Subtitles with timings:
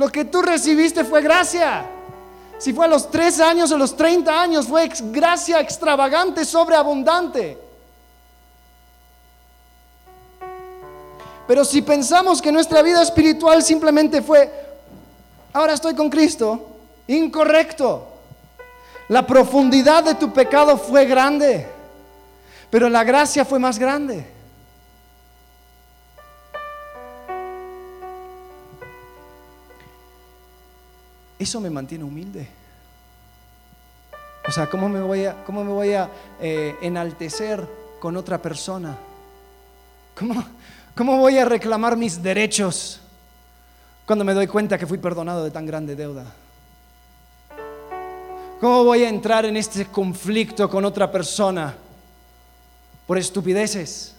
[0.00, 1.84] Lo que tú recibiste fue gracia.
[2.56, 7.58] Si fue a los tres años o los 30 años, fue gracia extravagante, sobreabundante.
[11.46, 14.50] Pero si pensamos que nuestra vida espiritual simplemente fue,
[15.52, 18.08] ahora estoy con Cristo, incorrecto.
[19.08, 21.68] La profundidad de tu pecado fue grande,
[22.70, 24.39] pero la gracia fue más grande.
[31.40, 32.46] Eso me mantiene humilde.
[34.46, 37.66] O sea, ¿cómo me voy a, cómo me voy a eh, enaltecer
[37.98, 38.94] con otra persona?
[40.14, 40.44] ¿Cómo,
[40.94, 43.00] ¿Cómo voy a reclamar mis derechos
[44.04, 46.26] cuando me doy cuenta que fui perdonado de tan grande deuda?
[48.60, 51.74] ¿Cómo voy a entrar en este conflicto con otra persona
[53.06, 54.14] por estupideces?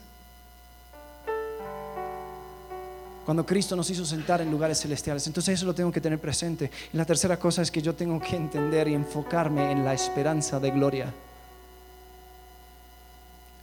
[3.32, 5.26] Cuando Cristo nos hizo sentar en lugares celestiales.
[5.26, 6.70] Entonces eso lo tengo que tener presente.
[6.92, 10.60] Y la tercera cosa es que yo tengo que entender y enfocarme en la esperanza
[10.60, 11.14] de gloria.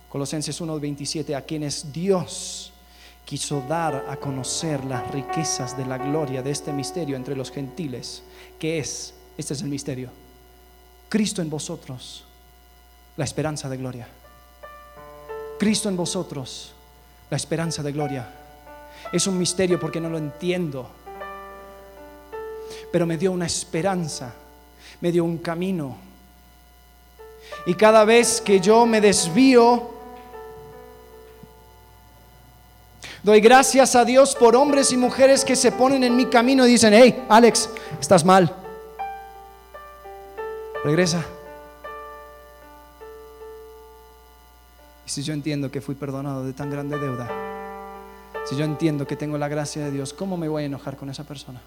[0.08, 2.72] Colosenses 1:27, a quienes Dios
[3.26, 8.22] quiso dar a conocer las riquezas de la gloria de este misterio entre los gentiles,
[8.58, 10.08] que es, este es el misterio,
[11.10, 12.24] Cristo en vosotros,
[13.18, 14.08] la esperanza de gloria.
[15.58, 16.72] Cristo en vosotros,
[17.28, 18.46] la esperanza de gloria.
[19.12, 20.88] Es un misterio porque no lo entiendo,
[22.92, 24.34] pero me dio una esperanza,
[25.00, 25.96] me dio un camino.
[27.66, 29.90] Y cada vez que yo me desvío,
[33.22, 36.72] doy gracias a Dios por hombres y mujeres que se ponen en mi camino y
[36.72, 37.70] dicen, hey, Alex,
[38.00, 38.54] estás mal.
[40.84, 41.24] Regresa.
[45.06, 47.47] Y si yo entiendo que fui perdonado de tan grande deuda,
[48.48, 51.10] si yo entiendo que tengo la gracia de Dios, ¿cómo me voy a enojar con
[51.10, 51.60] esa persona?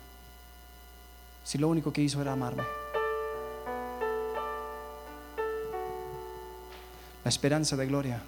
[1.44, 2.64] Si lo único que hizo era amarme.
[7.24, 8.20] La esperanza de gloria.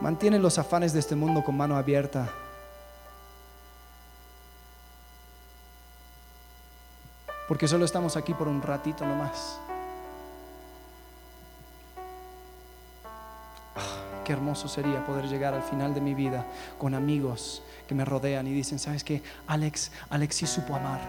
[0.00, 2.30] Mantiene los afanes de este mundo con mano abierta.
[7.48, 9.58] Porque solo estamos aquí por un ratito nomás.
[14.28, 16.44] Qué hermoso sería poder llegar al final de mi vida
[16.76, 19.22] con amigos que me rodean y dicen, ¿sabes qué?
[19.46, 21.00] Alex, Alex sí supo amar.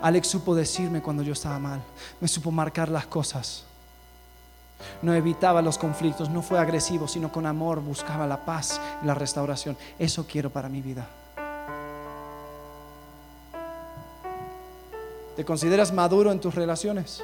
[0.00, 1.82] Alex supo decirme cuando yo estaba mal.
[2.18, 3.64] Me supo marcar las cosas.
[5.02, 9.12] No evitaba los conflictos, no fue agresivo, sino con amor buscaba la paz y la
[9.12, 9.76] restauración.
[9.98, 11.06] Eso quiero para mi vida.
[15.36, 17.22] ¿Te consideras maduro en tus relaciones?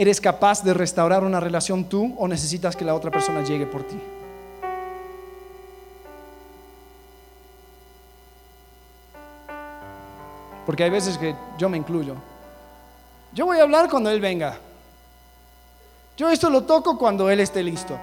[0.00, 3.82] ¿Eres capaz de restaurar una relación tú o necesitas que la otra persona llegue por
[3.82, 4.00] ti?
[10.64, 12.14] Porque hay veces que yo me incluyo.
[13.34, 14.56] Yo voy a hablar cuando Él venga.
[16.16, 17.98] Yo esto lo toco cuando Él esté listo.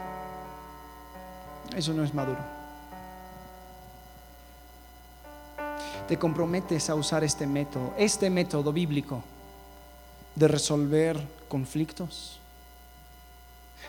[1.75, 2.58] Eso no es maduro.
[6.08, 9.24] te comprometes a usar este método, este método bíblico
[10.35, 12.40] de resolver conflictos,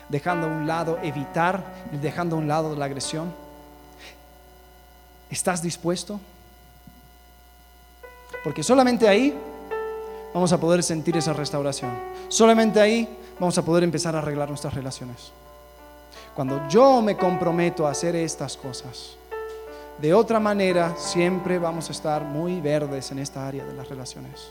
[0.09, 3.33] dejando a un lado evitar dejando a un lado la agresión.
[5.29, 6.19] ¿Estás dispuesto?
[8.43, 9.37] Porque solamente ahí
[10.33, 11.91] vamos a poder sentir esa restauración.
[12.29, 13.07] Solamente ahí
[13.39, 15.31] vamos a poder empezar a arreglar nuestras relaciones.
[16.35, 19.17] Cuando yo me comprometo a hacer estas cosas,
[19.99, 24.49] de otra manera, siempre vamos a estar muy verdes en esta área de las relaciones.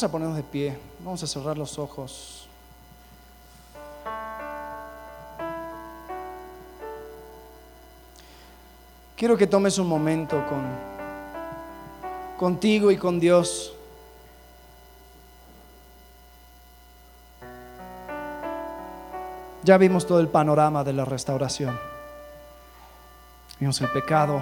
[0.00, 2.48] Vamos a ponernos de pie, vamos a cerrar los ojos.
[9.14, 10.64] Quiero que tomes un momento con
[12.38, 13.74] contigo y con Dios.
[19.62, 21.78] Ya vimos todo el panorama de la restauración.
[23.58, 24.40] Vimos el pecado,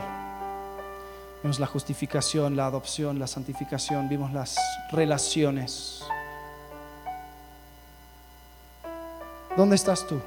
[1.42, 4.56] vimos la justificación, la adopción, la santificación, vimos las
[4.90, 6.02] relaciones.
[9.56, 10.20] ¿Dónde estás tú?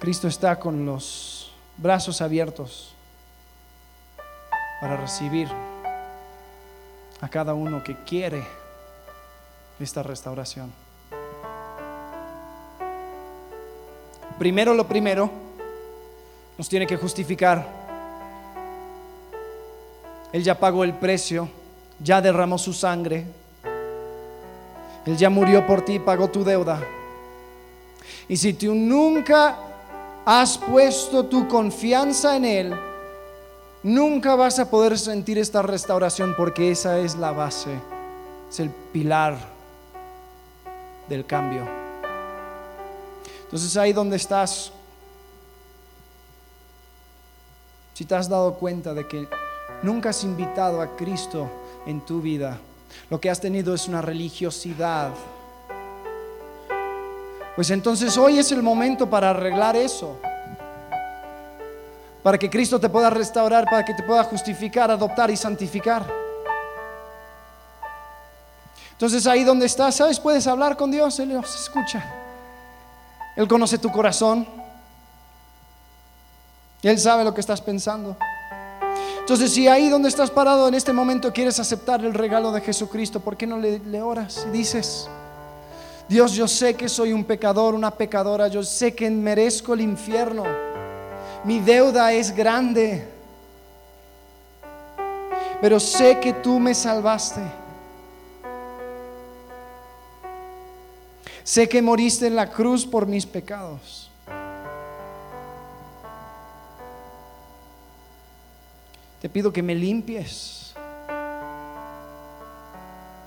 [0.00, 2.94] Cristo está con los brazos abiertos
[4.80, 5.48] para recibir
[7.20, 8.57] a cada uno que quiere
[9.80, 10.72] esta restauración.
[14.38, 15.30] Primero lo primero,
[16.56, 17.66] nos tiene que justificar.
[20.32, 21.48] Él ya pagó el precio,
[22.00, 23.26] ya derramó su sangre,
[25.06, 26.80] Él ya murió por ti, pagó tu deuda.
[28.28, 29.56] Y si tú nunca
[30.24, 32.74] has puesto tu confianza en Él,
[33.82, 37.74] nunca vas a poder sentir esta restauración porque esa es la base,
[38.50, 39.57] es el pilar
[41.08, 41.62] del cambio.
[43.44, 44.72] Entonces ahí donde estás,
[47.94, 49.28] si te has dado cuenta de que
[49.82, 51.50] nunca has invitado a Cristo
[51.86, 52.58] en tu vida,
[53.10, 55.12] lo que has tenido es una religiosidad,
[57.58, 60.16] pues entonces hoy es el momento para arreglar eso.
[62.22, 66.27] Para que Cristo te pueda restaurar, para que te pueda justificar, adoptar y santificar.
[68.98, 70.18] Entonces ahí donde estás, ¿sabes?
[70.18, 72.04] Puedes hablar con Dios, Él nos escucha.
[73.36, 74.44] Él conoce tu corazón.
[76.82, 78.16] Él sabe lo que estás pensando.
[79.20, 83.20] Entonces, si ahí donde estás parado en este momento quieres aceptar el regalo de Jesucristo,
[83.20, 85.08] ¿por qué no le, le oras y dices,
[86.08, 90.42] Dios, yo sé que soy un pecador, una pecadora, yo sé que merezco el infierno.
[91.44, 93.06] Mi deuda es grande,
[95.60, 97.67] pero sé que tú me salvaste.
[101.48, 104.10] Sé que moriste en la cruz por mis pecados.
[109.22, 110.74] Te pido que me limpies,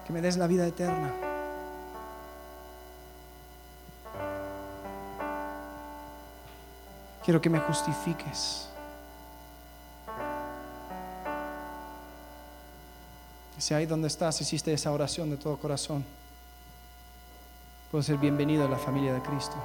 [0.06, 1.12] que me des la vida eterna.
[7.26, 8.68] Quiero que me justifiques.
[13.58, 16.06] Si ahí donde estás hiciste esa oración de todo corazón,
[17.92, 19.56] puedes ser bienvenido a la familia de Cristo.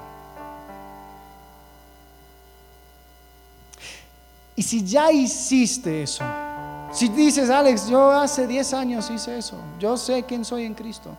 [4.56, 6.24] Y si ya hiciste eso,
[6.90, 11.10] si dices, Alex, yo hace 10 años hice eso, yo sé quién soy en Cristo.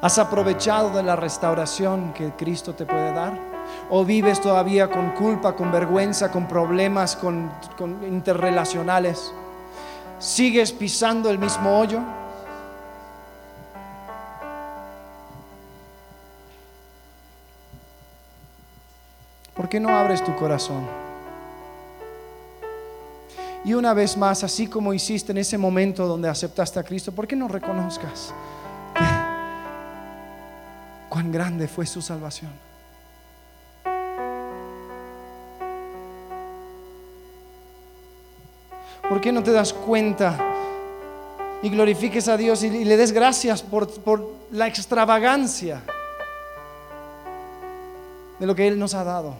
[0.00, 3.40] ¿Has aprovechado de la restauración que Cristo te puede dar?
[3.88, 7.50] ¿O vives todavía con culpa, con vergüenza, con problemas con,
[8.06, 9.32] interrelacionales?
[10.18, 12.00] ¿Sigues pisando el mismo hoyo?
[19.54, 20.84] ¿Por qué no abres tu corazón?
[23.64, 27.26] Y una vez más, así como hiciste en ese momento donde aceptaste a Cristo, ¿por
[27.26, 28.34] qué no reconozcas?
[31.08, 32.50] cuán grande fue su salvación.
[39.08, 40.36] ¿Por qué no te das cuenta
[41.62, 45.82] y glorifiques a Dios y, le des gracias por, por la extravagancia
[48.44, 49.36] de lo que Él nos ha dado?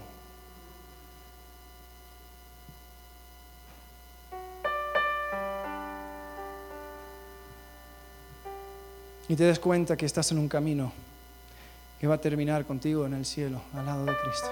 [9.29, 10.91] Y te des cuenta que estás en un camino
[12.01, 14.51] que va a terminar contigo en el cielo, al lado de Cristo.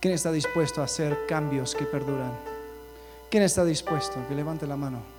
[0.00, 2.32] ¿Quién está dispuesto a hacer cambios que perduran?
[3.30, 4.26] ¿Quién está dispuesto?
[4.28, 5.17] Que levante la mano.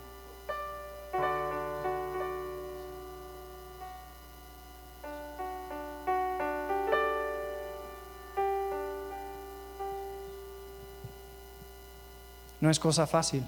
[12.62, 13.44] No es cosa fácil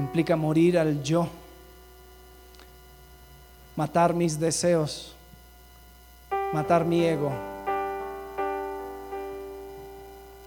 [0.00, 1.28] implica morir al yo,
[3.76, 5.14] matar mis deseos,
[6.52, 7.30] matar mi ego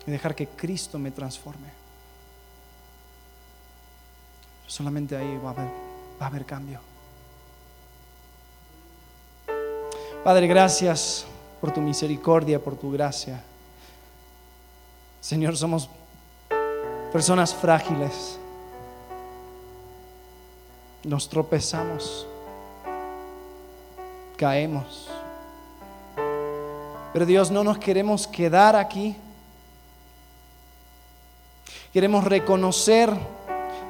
[0.05, 1.71] y dejar que Cristo me transforme.
[4.67, 5.67] Solamente ahí va a haber,
[6.21, 6.79] va a haber cambio.
[10.23, 11.25] Padre, gracias
[11.61, 13.43] por tu misericordia, por tu gracia.
[15.23, 15.89] Señor, somos
[17.13, 18.37] personas frágiles
[21.05, 22.27] nos tropezamos,
[24.35, 25.09] caemos.
[27.13, 29.15] Pero Dios, no nos queremos quedar aquí.
[31.93, 33.13] Queremos reconocer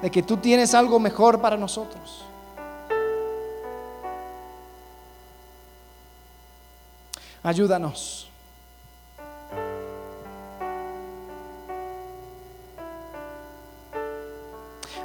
[0.03, 2.25] de que tú tienes algo mejor para nosotros.
[7.41, 8.29] Ayúdanos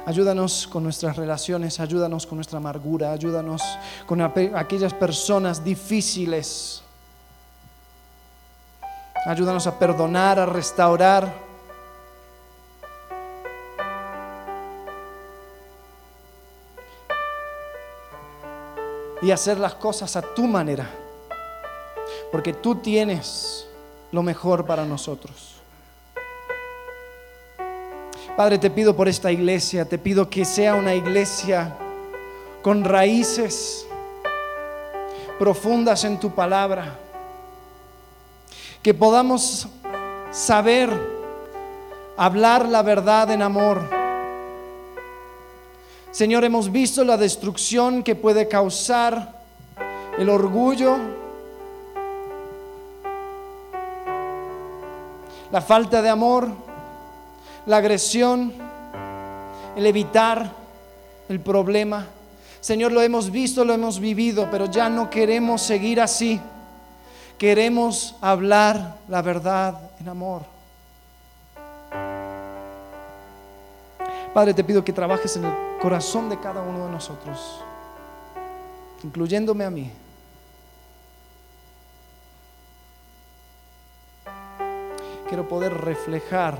[0.09, 3.61] Ayúdanos con nuestras relaciones, ayúdanos con nuestra amargura, ayúdanos
[4.07, 6.83] con aquellas personas difíciles
[9.25, 11.33] Ayúdanos a perdonar, a restaurar.
[19.21, 20.89] Y hacer las cosas a tu manera.
[22.31, 23.67] Porque tú tienes
[24.11, 25.58] lo mejor para nosotros.
[28.39, 31.75] Padre, te pido por esta iglesia, te pido que sea una iglesia
[32.61, 33.85] con raíces
[35.37, 36.97] profundas en tu palabra,
[38.81, 39.67] que podamos
[40.31, 40.89] saber
[42.15, 43.81] hablar la verdad en amor.
[46.09, 49.33] Señor, hemos visto la destrucción que puede causar
[50.17, 50.95] el orgullo,
[55.51, 56.68] la falta de amor
[57.69, 58.51] la agresión,
[59.75, 60.51] el evitar
[61.29, 62.07] el problema.
[62.61, 66.41] Señor, lo hemos visto, lo hemos vivido, pero ya no queremos seguir así.
[67.37, 70.41] Queremos hablar la verdad en amor.
[74.33, 77.61] Padre, te pido que trabajes en el corazón de cada uno de nosotros,
[79.03, 79.91] incluyéndome a mí.
[85.27, 86.57] Quiero poder reflejar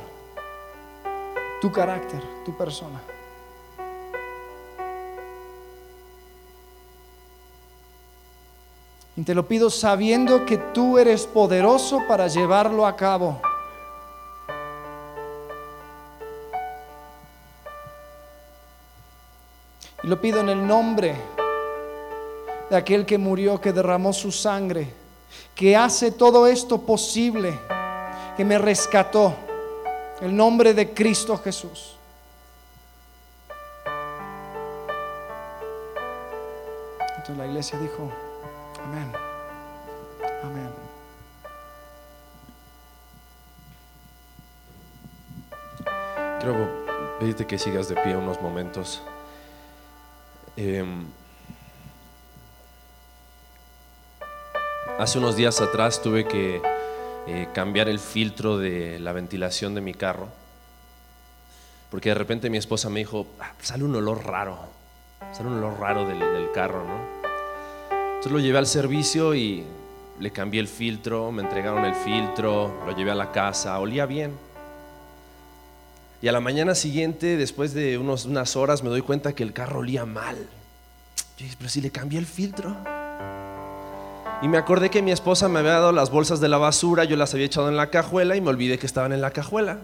[1.61, 3.01] tu carácter, tu persona.
[9.15, 13.41] Y te lo pido sabiendo que tú eres poderoso para llevarlo a cabo.
[20.01, 21.15] Y lo pido en el nombre
[22.69, 24.93] de aquel que murió, que derramó su sangre,
[25.53, 27.59] que hace todo esto posible,
[28.37, 29.35] que me rescató
[30.21, 31.95] el nombre de Cristo Jesús.
[37.01, 38.11] Entonces la iglesia dijo,
[38.83, 39.11] amén,
[40.43, 40.69] amén.
[46.39, 49.01] Quiero pedirte que sigas de pie unos momentos.
[50.55, 51.05] Em,
[54.97, 56.61] hace unos días atrás tuve que
[57.31, 60.29] eh, cambiar el filtro de la ventilación de mi carro.
[61.91, 64.57] Porque de repente mi esposa me dijo, ah, sale un olor raro,
[65.31, 67.19] sale un olor raro del, del carro, ¿no?
[67.91, 69.63] Entonces lo llevé al servicio y
[70.19, 74.36] le cambié el filtro, me entregaron el filtro, lo llevé a la casa, olía bien.
[76.24, 79.53] Y a la mañana siguiente, después de unos, unas horas, me doy cuenta que el
[79.53, 80.36] carro olía mal.
[81.38, 82.75] Yo dije, pero si le cambié el filtro.
[84.41, 87.17] Y me acordé que mi esposa me había dado las bolsas de la basura, yo
[87.17, 89.77] las había echado en la cajuela y me olvidé que estaban en la cajuela.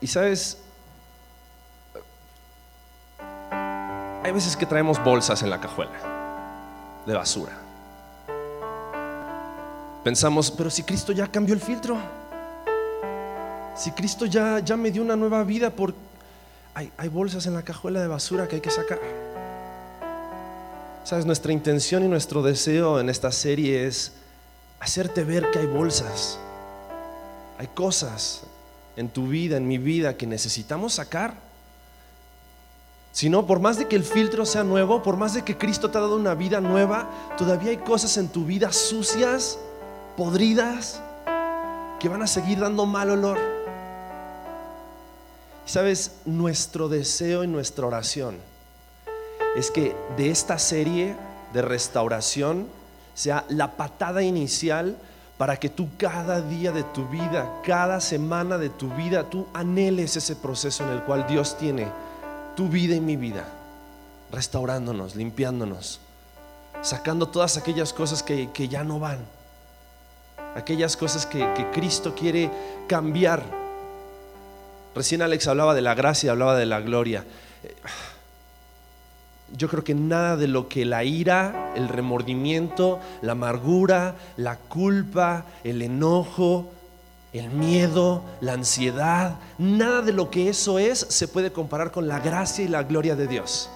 [0.00, 0.58] Y sabes,
[4.22, 5.92] hay veces que traemos bolsas en la cajuela
[7.06, 7.52] de basura.
[10.02, 11.98] Pensamos, pero si Cristo ya cambió el filtro,
[13.76, 15.94] si Cristo ya, ya me dio una nueva vida, ¿por
[16.74, 18.98] hay, bolsas en la cajuela de basura que hay que sacar.
[21.04, 24.12] Sabes, nuestra intención y nuestro deseo en esta serie es
[24.80, 26.38] hacerte ver que hay bolsas,
[27.58, 28.42] hay cosas
[28.96, 31.34] en tu vida, en mi vida, que necesitamos sacar.
[33.12, 35.90] Si no, por más de que el filtro sea nuevo, por más de que Cristo
[35.90, 39.58] te ha dado una vida nueva, todavía hay cosas en tu vida sucias,
[40.16, 41.00] podridas,
[42.00, 43.63] que van a seguir dando mal olor.
[45.66, 48.36] Sabes, nuestro deseo y nuestra oración
[49.56, 51.16] es que de esta serie
[51.52, 52.66] de restauración
[53.14, 54.96] sea la patada inicial
[55.38, 60.16] para que tú cada día de tu vida, cada semana de tu vida, tú anheles
[60.16, 61.88] ese proceso en el cual Dios tiene
[62.56, 63.44] tu vida y mi vida,
[64.30, 66.00] restaurándonos, limpiándonos,
[66.82, 69.18] sacando todas aquellas cosas que, ya no van,
[70.54, 72.50] aquellas cosas que, que Cristo quiere
[72.86, 73.63] cambiar
[74.94, 77.24] Recién Alex hablaba de la gracia, hablaba de la gloria.
[79.56, 85.46] Yo creo que nada de lo que la ira, el remordimiento, la amargura, la culpa,
[85.64, 86.70] el enojo,
[87.32, 92.20] el miedo, la ansiedad, nada de lo que eso es se puede comparar con la
[92.20, 93.68] gracia y la gloria de Dios.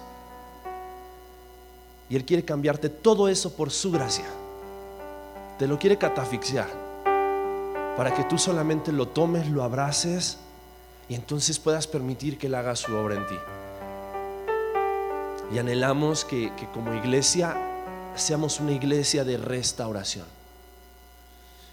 [2.09, 4.25] Y Él quiere cambiarte todo eso por su gracia.
[5.59, 6.67] Te lo quiere catafixiar
[7.97, 10.37] para que tú solamente lo tomes, lo abraces
[11.09, 13.35] y entonces puedas permitir que Él haga su obra en ti.
[15.51, 17.57] Y anhelamos que, como iglesia
[18.15, 20.25] seamos una iglesia de restauración.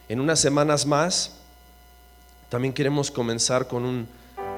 [0.08, 1.32] En unas semanas más
[2.48, 4.08] también queremos comenzar con un,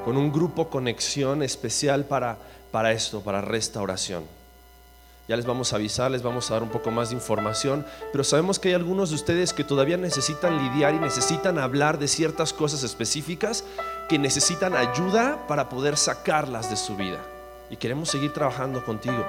[0.04, 2.38] con un grupo conexión especial para,
[2.70, 4.24] para esto, para restauración.
[5.28, 8.24] Ya les vamos a avisar, les vamos a dar un poco más de información, pero
[8.24, 12.54] sabemos que hay algunos de ustedes que todavía necesitan lidiar y necesitan hablar de ciertas
[12.54, 13.62] cosas específicas
[14.08, 17.18] que necesitan ayuda para poder sacarlas de su vida.
[17.68, 19.22] Y queremos seguir trabajando contigo.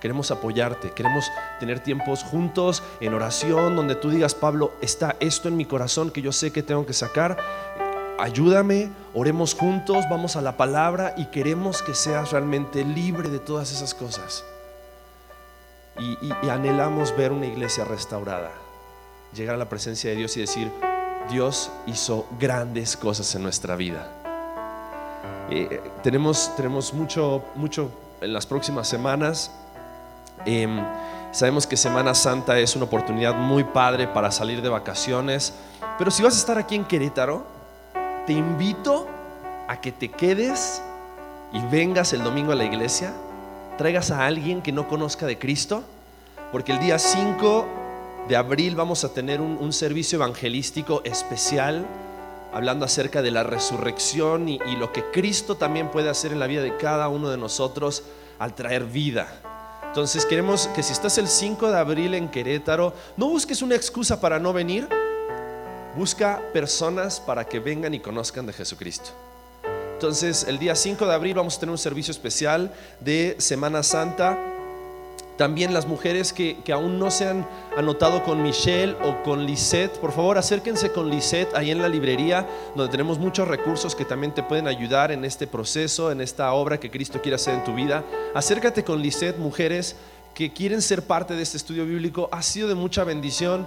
[0.00, 1.24] Queremos apoyarte, queremos
[1.58, 6.22] tener tiempos juntos en oración donde tú digas, Pablo, está esto en mi corazón que
[6.22, 7.36] yo sé que tengo que sacar.
[8.20, 13.72] Ayúdame, oremos juntos, vamos a la palabra y queremos que seas realmente libre de todas
[13.72, 14.44] esas cosas.
[15.98, 18.52] Y, anhelamos ver una iglesia restaurada,
[19.34, 20.70] llegar a la presencia de Dios y decir,
[21.30, 24.06] Dios hizo grandes cosas en nuestra vida.
[25.50, 27.90] Eh, tenemos, tenemos mucho, mucho
[28.20, 29.50] en las próximas semanas
[30.44, 30.80] Em,
[31.32, 35.52] sabemos que Semana Santa es una oportunidad muy padre para salir de vacaciones,
[35.98, 37.44] pero si vas a estar aquí en Querétaro,
[38.26, 39.06] te invito
[39.66, 40.82] a que te quedes
[41.52, 43.12] y vengas el domingo a la iglesia,
[43.78, 45.82] traigas a alguien que no conozca de Cristo,
[46.52, 47.66] porque el día 5
[48.28, 51.86] de abril vamos a tener un, servicio evangelístico especial
[52.52, 56.60] hablando acerca de la resurrección y lo que Cristo también puede hacer en la vida
[56.60, 58.02] de cada uno de nosotros
[58.38, 59.28] al traer vida.
[59.86, 64.20] Entonces queremos que si estás el 5 de abril en Querétaro, no busques una excusa
[64.20, 64.88] para no venir,
[65.96, 69.27] busca personas para que vengan y conozcan de Jesucristo.
[69.98, 74.38] Entonces el día 5 de abril vamos a tener un servicio especial de Semana Santa
[75.36, 77.44] también las mujeres que, aún no se han
[77.76, 82.46] anotado con Michelle o con Lisette, por favor acérquense con Lisette ahí en la librería,
[82.76, 86.78] donde tenemos muchos recursos que también te pueden ayudar en este proceso, en esta obra
[86.78, 88.04] que Cristo quiere hacer en tu vida.
[88.34, 89.96] Acércate con Lisette, mujeres
[90.34, 92.28] que quieren ser parte de este estudio bíblico.
[92.30, 93.66] Ha sido de mucha bendición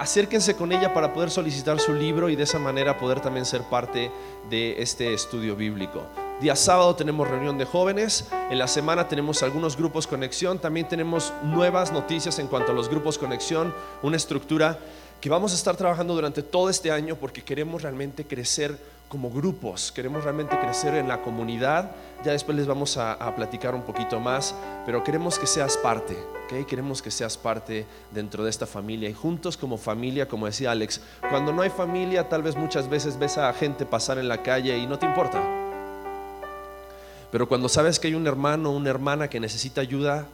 [0.00, 3.60] acérquense con ella para poder solicitar su libro y de esa manera poder también ser
[3.64, 4.10] parte
[4.48, 6.02] de este estudio bíblico.
[6.40, 11.34] Día sábado tenemos reunión de jóvenes, en la semana tenemos algunos grupos conexión, también tenemos
[11.42, 14.78] nuevas noticias en cuanto a los grupos conexión, una estructura
[15.20, 18.78] que vamos a estar trabajando durante todo este año porque queremos realmente crecer
[19.10, 21.90] como grupos, queremos realmente crecer en la comunidad.
[22.24, 24.54] Ya después les vamos a, platicar un poquito más,
[24.86, 26.16] pero queremos que seas parte,
[26.50, 26.64] ¿okay?
[26.64, 31.00] queremos que seas parte dentro de esta familia y juntos como familia, como decía Alex,
[31.30, 34.76] cuando no hay familia tal vez muchas veces ves a gente pasar en la calle
[34.76, 35.42] y no te importa.
[37.30, 40.26] Pero cuando sabes que hay un hermano, una hermana que necesita ayuda,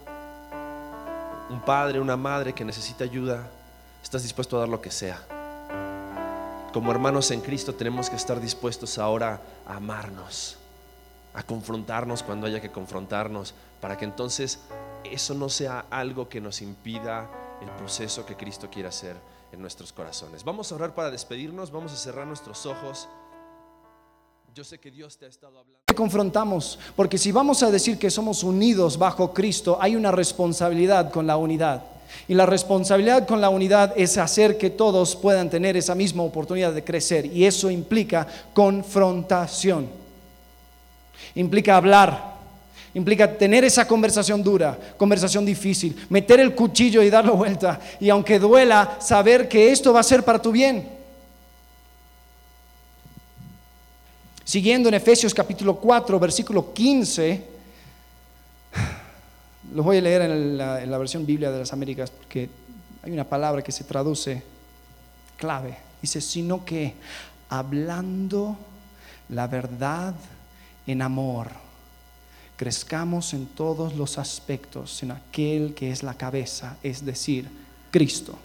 [1.50, 3.46] un padre, una madre que necesita ayuda,
[4.02, 5.20] estás dispuesto a dar lo que sea
[6.76, 10.58] como hermanos en Cristo tenemos que estar dispuestos ahora a amarnos,
[11.32, 14.58] a confrontarnos cuando haya que confrontarnos, para que entonces
[15.04, 17.30] eso no sea algo que nos impida
[17.62, 19.16] el proceso que Cristo quiere hacer
[19.52, 20.44] en nuestros corazones.
[20.44, 23.08] Vamos a orar para despedirnos, vamos a cerrar nuestros ojos.
[24.54, 25.80] Yo sé que Dios te ha estado hablando.
[25.94, 31.26] Confrontamos, porque si vamos a decir que somos unidos bajo Cristo, hay una responsabilidad con
[31.26, 31.84] la unidad.
[32.28, 36.72] Y la responsabilidad con la unidad es hacer que todos puedan tener esa misma oportunidad
[36.72, 37.26] de crecer.
[37.26, 39.88] Y eso implica confrontación.
[41.34, 42.35] Implica hablar.
[42.96, 47.78] Implica tener esa conversación dura, conversación difícil, meter el cuchillo y darlo vuelta.
[48.00, 50.88] Y aunque duela, saber que esto va a ser para tu bien.
[54.44, 57.56] Siguiendo en Efesios capítulo 4, versículo 15
[59.74, 62.48] los voy a leer en la, versión Biblia de las Américas porque
[63.02, 64.42] hay una palabra que se traduce
[65.36, 65.76] clave.
[66.00, 66.94] Dice, sino que
[67.50, 68.56] hablando
[69.28, 70.14] la verdad
[70.86, 71.65] en amor,
[72.56, 77.48] crezcamos en todos los aspectos en aquel que es la cabeza, es decir,
[77.90, 78.38] Cristo.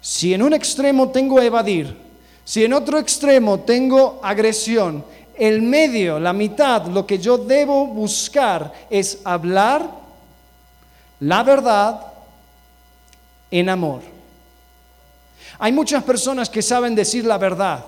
[0.00, 1.96] Si en un extremo tengo evadir,
[2.44, 5.04] si en otro extremo tengo agresión,
[5.36, 9.88] el medio, la mitad, lo que yo debo buscar es hablar
[11.20, 12.00] la verdad
[13.50, 14.02] en amor.
[15.58, 17.84] Hay muchas personas que saben decir la verdad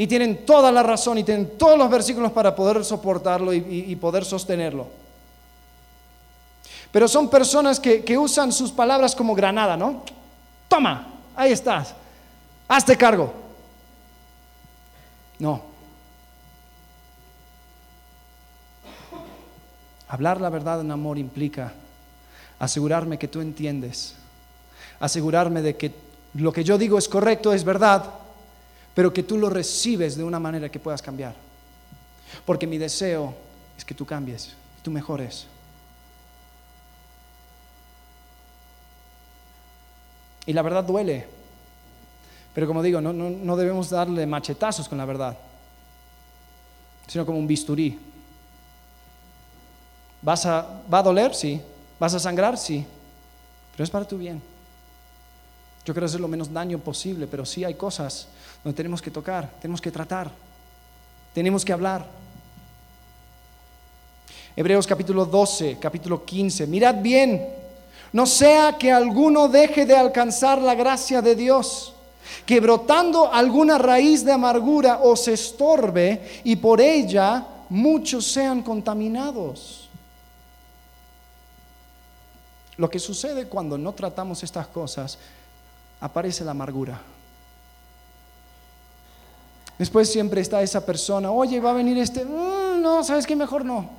[0.00, 4.24] y tienen toda la razón y tienen todos los versículos para poder soportarlo y, poder
[4.24, 4.86] sostenerlo.
[6.90, 10.02] Pero son personas que, que usan sus palabras como granada, ¿no?
[10.68, 11.94] Toma, ahí estás,
[12.66, 13.30] hazte cargo.
[15.38, 15.64] No,
[20.08, 21.74] Hablar la verdad en amor implica
[22.58, 24.14] asegurarme que tú entiendes,
[24.98, 25.94] asegurarme de que
[26.32, 28.19] lo que yo digo es correcto, es verdad,
[29.00, 31.34] pero que tú lo recibes de una manera que puedas cambiar.
[32.44, 33.34] Porque mi deseo
[33.78, 35.46] es que tú cambies, tú mejores.
[40.44, 41.26] Y la verdad duele.
[42.52, 45.34] Pero como digo, no, no debemos darle machetazos con la verdad,
[47.06, 47.98] sino como un bisturí
[50.20, 51.34] ¿Vas a, ¿Va a doler?
[51.34, 51.58] Sí.
[51.98, 52.58] ¿Vas a sangrar?
[52.58, 52.84] Sí.
[53.72, 54.49] Pero es para tu bien.
[55.84, 58.28] Yo quiero hacer lo menos daño posible, pero sí hay cosas
[58.62, 60.30] donde tenemos que tocar, tenemos que tratar,
[61.32, 62.06] tenemos que hablar.
[64.54, 66.66] Hebreos capítulo 12, capítulo 15.
[66.66, 67.48] Mirad bien,
[68.12, 71.94] no sea que alguno deje de alcanzar la gracia de Dios,
[72.44, 79.88] que brotando alguna raíz de amargura os estorbe y por ella muchos sean contaminados.
[82.76, 85.18] Lo que sucede cuando no tratamos estas cosas,
[86.00, 87.00] aparece la amargura.
[89.78, 93.34] Después siempre está esa persona, oye, va a venir este, mm, no, ¿sabes qué?
[93.34, 93.90] Mejor no.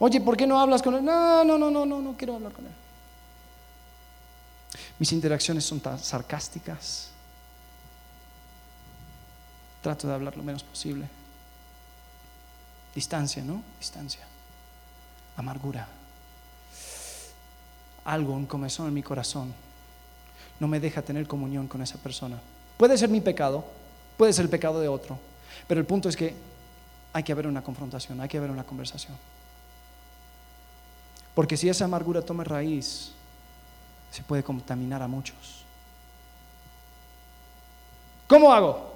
[0.00, 1.04] Oye, ¿por qué no hablas con él?
[1.04, 2.72] No, no, no, no, no, no quiero hablar con él.
[4.98, 7.10] Mis interacciones son tan sarcásticas.
[9.82, 11.06] Trato de hablar lo menos posible.
[12.94, 13.62] Distancia, ¿no?
[13.78, 14.22] Distancia.
[15.36, 15.86] Amargura.
[18.04, 19.54] Algo, un comezón en mi corazón,
[20.60, 22.40] no me deja tener comunión con esa persona.
[22.76, 23.64] Puede ser mi pecado,
[24.16, 25.18] puede ser el pecado de otro,
[25.66, 26.34] pero el punto es que
[27.12, 29.16] hay que haber una confrontación, hay que haber una conversación.
[31.34, 33.12] Porque si esa amargura toma raíz,
[34.10, 35.64] se puede contaminar a muchos.
[38.28, 38.94] ¿Cómo hago?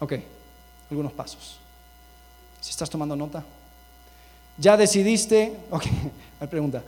[0.00, 0.12] Ok,
[0.90, 1.58] algunos pasos.
[2.60, 3.44] Si estás tomando nota,
[4.56, 5.84] ya decidiste, ok,
[6.40, 6.82] hay pregunta.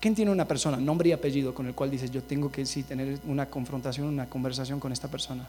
[0.00, 2.82] ¿Quién tiene una persona, nombre y apellido, con el cual dices, yo tengo que sí
[2.82, 5.46] tener una confrontación, una conversación con esta persona?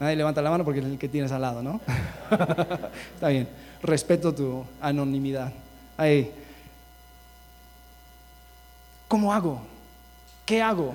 [0.00, 1.80] Nadie levanta la mano porque es el que tienes al lado, ¿no?
[3.14, 3.48] Está bien,
[3.82, 5.52] respeto tu anonimidad.
[5.96, 6.32] Ahí.
[9.08, 9.60] ¿Cómo hago?
[10.44, 10.94] ¿Qué hago?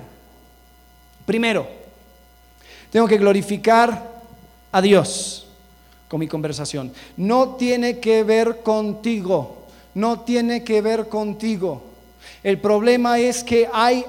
[1.26, 1.66] Primero,
[2.90, 4.14] tengo que glorificar
[4.72, 5.46] a Dios
[6.08, 6.92] con mi conversación.
[7.16, 9.63] No tiene que ver contigo,
[9.94, 11.82] no tiene que ver contigo.
[12.42, 14.04] El problema es que hay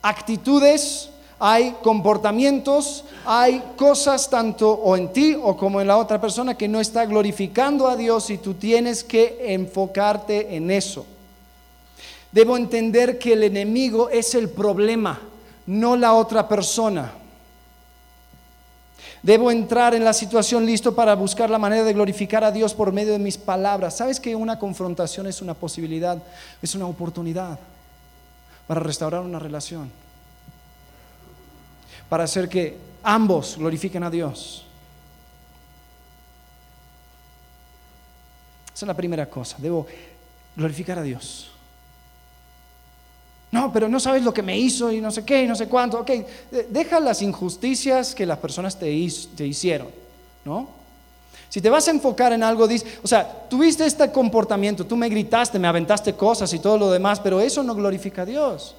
[0.00, 6.56] actitudes, hay comportamientos, hay cosas tanto o en ti o como en la otra persona
[6.56, 11.04] que no está glorificando a Dios y tú tienes que enfocarte en eso.
[12.30, 15.20] Debo entender que el enemigo es el problema,
[15.66, 17.12] no la otra persona.
[19.22, 22.92] Debo entrar en la situación listo para buscar la manera de glorificar a Dios por
[22.92, 23.96] medio de mis palabras.
[23.96, 26.18] ¿Sabes que una confrontación es una posibilidad,
[26.60, 27.58] es una oportunidad
[28.66, 29.90] para restaurar una relación?
[32.08, 34.64] Para hacer que ambos glorifiquen a Dios.
[38.74, 39.56] Esa es la primera cosa.
[39.60, 39.86] Debo
[40.56, 41.51] glorificar a Dios.
[43.52, 45.68] No, pero no sabes lo que me hizo y no sé qué y no sé
[45.68, 46.00] cuánto.
[46.00, 46.10] Ok,
[46.70, 49.88] deja las injusticias que las personas te, hicieron,
[50.46, 50.68] ¿no?
[51.50, 55.10] Si te vas a enfocar en algo, dice, o sea, tuviste este comportamiento, tú me
[55.10, 58.74] gritaste, me aventaste cosas y todo lo demás, pero eso no glorifica a Dios.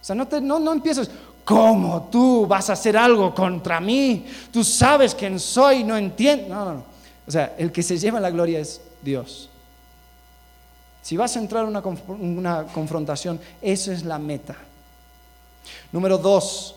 [0.00, 1.10] O sea, no, te, no, no empieces,
[1.44, 4.26] ¿cómo tú vas a hacer algo contra mí?
[4.52, 6.54] Tú sabes quién soy, no entiendo.
[6.54, 6.84] No, no, no.
[7.26, 9.50] O sea, el que se lleva la gloria es Dios.
[11.02, 14.56] Si vas a entrar en una, confrontación, esa es la meta.
[15.90, 16.76] Número dos,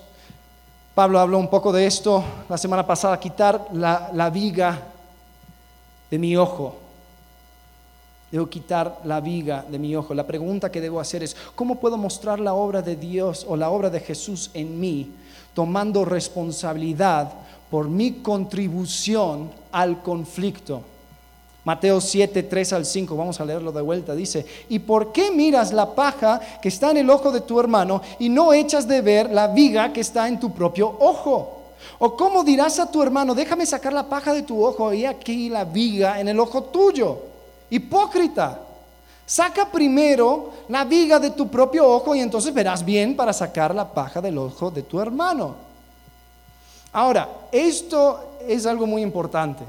[0.96, 4.82] Pablo habló un poco de esto la semana pasada, quitar la, la viga
[6.10, 6.80] de mi ojo.
[8.32, 10.16] Debo quitar la viga de mi ojo.
[10.16, 13.70] La pregunta que debo hacer es, ¿cómo puedo mostrar la obra de Dios o la
[13.70, 15.12] obra de Jesús en mí,
[15.54, 17.32] tomando responsabilidad
[17.70, 20.82] por mi contribución al conflicto?
[21.66, 25.74] Mateo 7, 3 al 5, vamos a leerlo de vuelta, dice, ¿y por qué miras
[25.74, 29.32] la paja que está en el ojo de tu hermano y no echas de ver
[29.32, 31.64] la viga que está en tu propio ojo?
[31.98, 35.50] ¿O cómo dirás a tu hermano, déjame sacar la paja de tu ojo y aquí
[35.50, 37.18] la viga en el ojo tuyo?
[37.72, 38.60] Hipócrita,
[39.26, 43.92] saca primero la viga de tu propio ojo y entonces verás bien para sacar la
[43.92, 45.56] paja del ojo de tu hermano.
[46.94, 49.64] Ahora, esto es algo muy importante.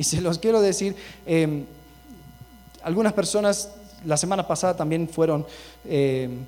[0.00, 1.66] Y se los quiero decir, em,
[2.82, 3.68] algunas personas
[4.06, 5.44] la semana pasada también fueron,
[5.84, 6.38] em,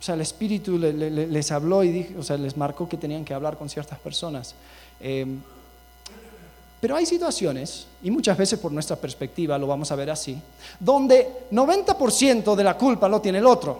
[0.00, 3.34] o sea, el Espíritu les habló y dijo, o sea, les marcó que tenían que
[3.34, 4.54] hablar con ciertas personas.
[4.98, 5.42] Em,
[6.80, 10.40] pero hay situaciones, y muchas veces por nuestra perspectiva lo vamos a ver así,
[10.80, 13.78] donde 90% de la culpa lo tiene el otro.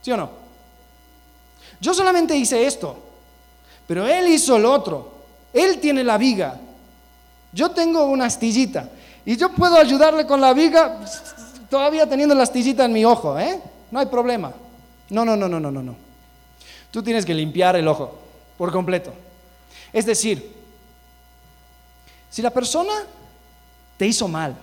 [0.00, 0.28] ¿Sí o no?
[1.80, 2.96] Yo solamente hice esto,
[3.86, 5.12] pero él hizo el otro.
[5.52, 6.60] Él tiene la viga.
[7.52, 8.88] Yo tengo una astillita
[9.24, 11.00] y yo puedo ayudarle con la viga
[11.68, 13.60] todavía teniendo la astillita en mi ojo, ¿eh?
[13.90, 14.52] No hay problema.
[15.10, 15.96] No, no, no, no, no, no, no.
[16.90, 18.18] Tú tienes que limpiar el ojo
[18.56, 19.12] por completo.
[19.92, 20.62] Es decir,
[22.30, 22.92] Si la persona
[23.98, 24.56] te hizo mal,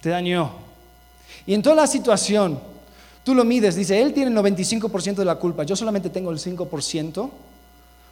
[0.00, 0.52] te dañó,
[1.44, 2.60] y en toda la situación
[3.24, 6.38] tú lo mides, dice, él tiene el 95% de la culpa, yo solamente tengo el
[6.38, 7.30] 5%,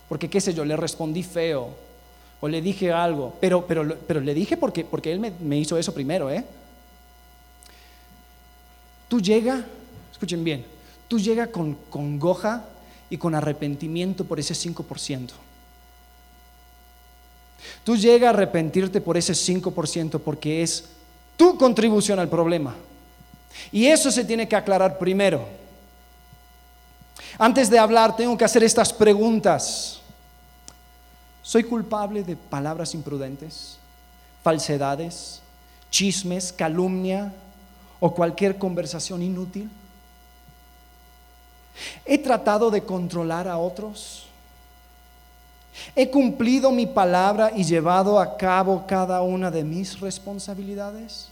[0.09, 1.71] porque qué sé yo, le respondí feo,
[2.41, 5.79] o le dije algo, pero, pero, pero le dije porque, porque él me, me hizo
[5.79, 6.45] eso primero, ¿eh?
[9.09, 9.65] Tú llega,
[10.13, 10.65] escuchen bien,
[11.09, 12.65] tú llega con congoja
[13.09, 15.31] y con arrepentimiento por ese 5%.
[17.85, 20.85] Tú llega a arrepentirte por ese 5% porque es
[21.37, 22.75] tu contribución al problema.
[23.73, 25.47] Y eso se tiene que aclarar primero.
[27.39, 30.01] Antes de hablar, tengo que hacer estas preguntas.
[31.47, 33.77] ¿Soy culpable de palabras imprudentes,
[34.43, 35.41] falsedades,
[35.91, 37.33] chismes, calumnia
[38.01, 39.71] o cualquier conversación inútil?
[42.05, 44.27] ¿He tratado de controlar a otros?
[45.95, 51.29] ¿He cumplido mi palabra y llevado a cabo cada una de mis responsabilidades?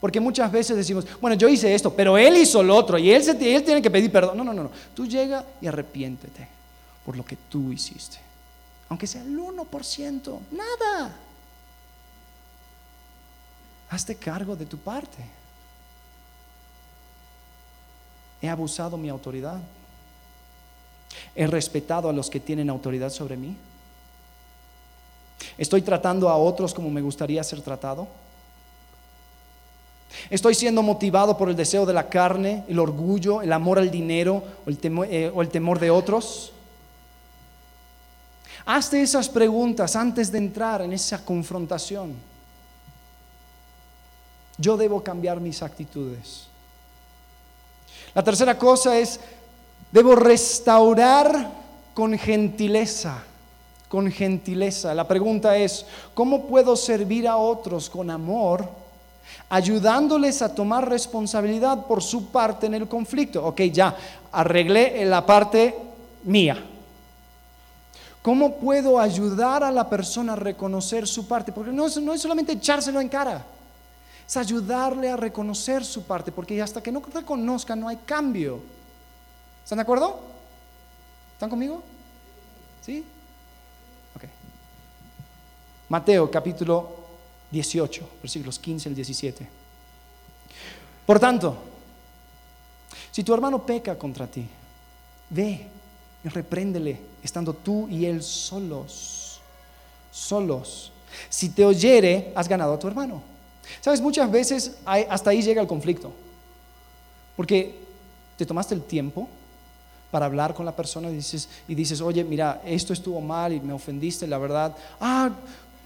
[0.00, 3.24] Porque muchas veces decimos, bueno, yo hice esto, pero él hizo lo otro y él,
[3.36, 4.36] tiene que pedir perdón.
[4.36, 4.70] No, no, no, no.
[4.94, 6.46] Tú llega y arrepiéntete
[7.04, 8.25] por lo que tú hiciste
[8.88, 11.16] aunque sea el 1%, nada.
[13.90, 15.24] Hazte cargo de tu parte.
[18.42, 19.58] He abusado mi autoridad.
[21.34, 23.56] He respetado a los que tienen autoridad sobre mí.
[25.58, 28.08] Estoy tratando a otros como me gustaría ser tratado.
[30.30, 34.42] Estoy siendo motivado por el deseo de la carne, el orgullo, el amor al dinero
[34.64, 36.52] o el temor, eh, o el temor de otros.
[38.68, 42.14] Hazte esas preguntas antes de entrar en esa confrontación.
[44.58, 46.48] Yo debo cambiar mis actitudes.
[48.12, 49.20] La tercera cosa es,
[49.92, 51.48] debo restaurar
[51.94, 53.22] con gentileza,
[53.88, 54.94] con gentileza.
[54.94, 58.68] La pregunta es, ¿cómo puedo servir a otros con amor,
[59.48, 63.46] ayudándoles a tomar responsabilidad por su parte en el conflicto?
[63.46, 63.96] Ok, ya,
[64.32, 65.72] arreglé la parte
[66.24, 66.70] mía
[68.26, 71.52] ¿Cómo puedo ayudar a la persona a reconocer su parte?
[71.52, 73.46] Porque no es, no es solamente echárselo en cara,
[74.26, 78.60] es ayudarle a reconocer su parte, porque hasta que no reconozca no hay cambio.
[79.62, 80.18] ¿Están de acuerdo?
[81.34, 81.84] ¿Están conmigo?
[82.84, 83.04] ¿Sí?
[84.16, 84.24] Ok.
[85.88, 86.96] Mateo capítulo
[87.52, 89.48] 18, versículos 15 al 17.
[91.06, 91.56] Por tanto,
[93.12, 94.48] si tu hermano peca contra ti,
[95.30, 95.68] ve
[96.24, 99.40] y repréndele, estando tú y él solos,
[100.10, 100.92] solos.
[101.28, 103.22] Si te oyere, has ganado a tu hermano.
[103.80, 106.12] Sabes, muchas veces hasta ahí llega el conflicto,
[107.36, 107.78] porque
[108.36, 109.28] te tomaste el tiempo
[110.10, 113.60] para hablar con la persona y dices, y dices, oye, mira, esto estuvo mal y
[113.60, 114.74] me ofendiste, la verdad.
[115.00, 115.30] Ah,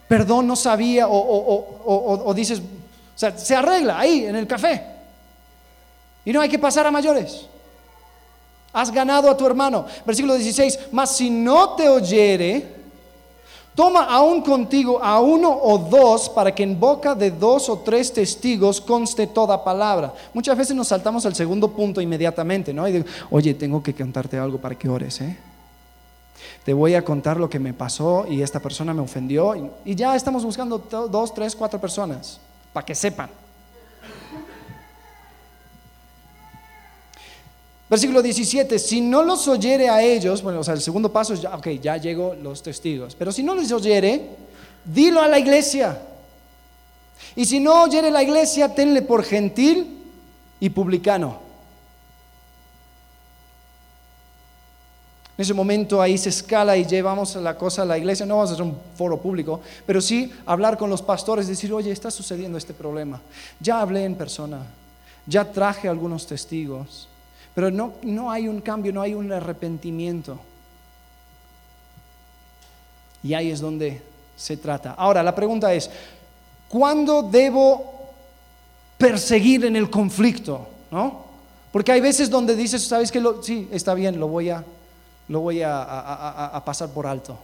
[0.07, 4.85] perdón, no sabía, o, o, o dices, o sea, se arregla ahí en el café.
[6.25, 7.47] Y no hay que pasar a mayores.
[8.73, 9.85] Has ganado a tu hermano.
[10.07, 12.81] Versículo 16, mas si no te oyere,
[13.75, 18.13] toma aún contigo a uno o dos para que en boca de dos o tres
[18.13, 20.13] testigos conste toda palabra.
[20.33, 22.87] Muchas veces nos saltamos al segundo punto inmediatamente, ¿no?
[22.87, 25.37] Y digo, oye, tengo que contarte algo para que ores, ¿eh?
[26.65, 29.95] Te voy a contar lo que me pasó y esta persona me ofendió y, y
[29.95, 30.79] ya estamos buscando
[31.11, 32.39] dos, tres, cuatro personas
[32.73, 33.31] para que sepan.
[37.91, 41.41] Versículo 17, si no los oyere a ellos, bueno, o sea, el segundo paso es,
[41.41, 44.29] ya, ok, ya llegó los testigos, pero si no les oyere,
[44.85, 46.01] dilo a la iglesia.
[47.35, 49.99] Y si no oyere la iglesia, tenle por gentil
[50.61, 51.41] y publicano.
[55.37, 58.51] En ese momento ahí se escala y llevamos la cosa a la iglesia, no vamos
[58.51, 62.57] a hacer un foro público, pero sí hablar con los pastores, decir, oye, está sucediendo
[62.57, 63.21] este problema.
[63.59, 64.65] Ya hablé en persona,
[65.27, 67.10] ya traje algunos testigos.
[67.55, 70.39] Pero no, no hay un cambio, no hay un arrepentimiento.
[73.23, 74.03] Y ahí es donde
[74.37, 74.95] se trata.
[74.97, 75.91] Ahora, la pregunta es,
[76.69, 78.13] ¿cuándo debo
[78.97, 80.67] perseguir en el conflicto?
[80.91, 81.25] ¿No?
[81.73, 84.65] Porque hay veces donde dices, ¿sabes que Sí, está bien, lo voy, a,
[85.29, 87.37] lo voy a, pasar por alto.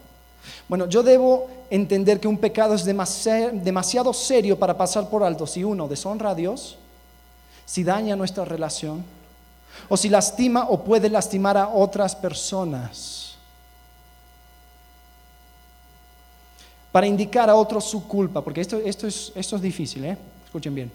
[0.69, 5.65] Bueno, yo debo entender que un pecado es demasiado serio para pasar por alto si
[5.65, 6.79] uno deshonra a Dios,
[7.65, 9.05] si daña nuestra relación,
[9.89, 13.37] o si lastima o puede lastimar a otras personas.
[16.93, 20.17] Para indicar a otros su culpa, porque esto, esto, es, esto es difícil, ¿eh?
[20.45, 20.93] escuchen bien.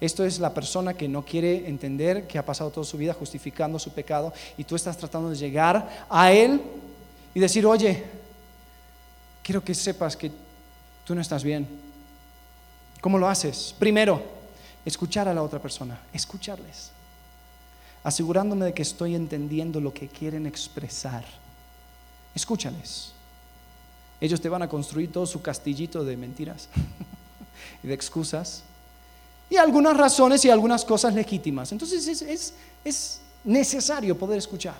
[0.00, 3.78] Esto es la persona que no quiere entender que ha pasado toda su vida justificando
[3.78, 6.60] su pecado y tú estás tratando de llegar a él
[7.34, 8.04] y decir, oye,
[9.42, 10.32] quiero que sepas que
[11.04, 11.68] tú no estás bien.
[13.00, 13.74] ¿Cómo lo haces?
[13.78, 14.22] Primero,
[14.84, 16.90] escuchar a la otra persona, escucharles,
[18.02, 21.24] asegurándome de que estoy entendiendo lo que quieren expresar.
[22.34, 23.12] Escúchales.
[24.20, 26.68] Ellos te van a construir todo su castillito de mentiras
[27.82, 28.62] y de excusas
[29.48, 31.72] y algunas razones y algunas cosas legítimas.
[31.72, 34.76] Entonces es, es necesario poder escuchar.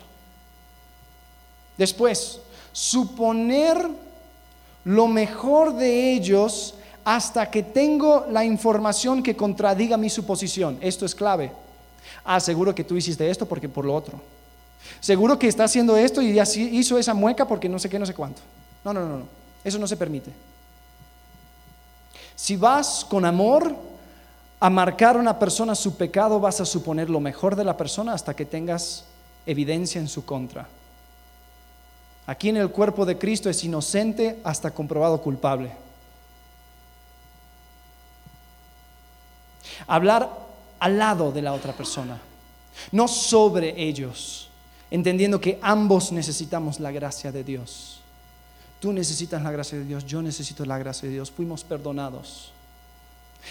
[1.77, 2.41] Después,
[2.73, 3.89] suponer
[4.85, 10.79] lo mejor de ellos hasta que tengo la información que contradiga mi suposición.
[10.81, 11.53] Esto es clave.
[12.25, 14.21] Ah, seguro que tú hiciste esto porque por lo otro.
[15.01, 18.07] Seguro que está haciendo esto y así hizo esa mueca porque no sé qué, no
[18.07, 18.41] sé cuánto.
[18.85, 19.25] No, no, no, no.
[19.65, 20.31] Eso no se permite.
[22.35, 23.77] Si vas con amor
[24.59, 28.13] a marcar a una persona su pecado, vas a suponer lo mejor de la persona
[28.13, 29.05] hasta que tengas
[29.47, 30.67] evidencia en su contra.
[32.27, 35.73] Aquí en el cuerpo de Cristo es inocente hasta comprobado culpable.
[39.87, 40.31] Hablar
[40.81, 42.21] al lado de la otra persona,
[42.91, 44.49] no sobre ellos,
[44.91, 48.01] entendiendo que ambos necesitamos la gracia de Dios.
[48.81, 51.31] Tú necesitas la gracia de Dios, yo necesito la gracia de Dios.
[51.31, 52.51] Fuimos perdonados.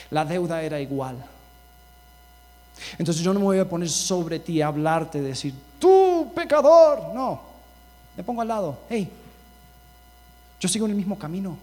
[0.10, 1.24] La deuda era igual.
[2.98, 7.14] Entonces yo no me voy a poner sobre ti a hablarte, decir, tú pecador.
[7.14, 7.42] No,
[8.18, 8.80] me pongo al lado.
[8.90, 9.12] Hey,
[10.60, 11.58] yo sigo en el mismo camino,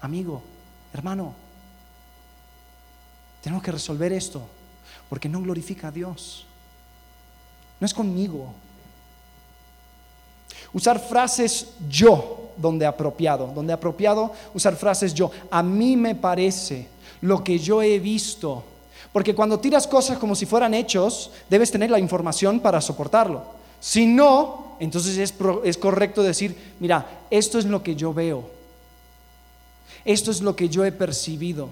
[0.00, 0.42] amigo,
[0.92, 1.34] hermano.
[3.42, 4.46] Tenemos que resolver esto,
[5.12, 6.46] porque no glorifica a Dios.
[7.78, 8.50] No es conmigo.
[10.72, 13.48] Usar frases yo donde apropiado.
[13.48, 15.30] Donde apropiado, usar frases yo.
[15.50, 16.88] A mí me parece
[17.20, 18.64] lo que yo he visto.
[19.12, 23.44] Porque cuando tiras cosas como si fueran hechos, debes tener la información para soportarlo.
[23.80, 28.48] Si no, entonces es, es correcto decir, mira, esto es lo que yo veo.
[30.06, 31.68] Esto es lo que yo he percibido.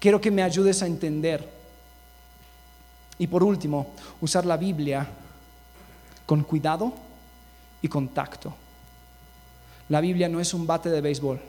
[0.00, 1.54] Quiero que me ayudes a entender.
[3.18, 5.06] Y por último, usar la Biblia
[6.26, 6.92] con cuidado
[7.80, 8.54] y con tacto.
[9.88, 11.40] La Biblia no es un bate de béisbol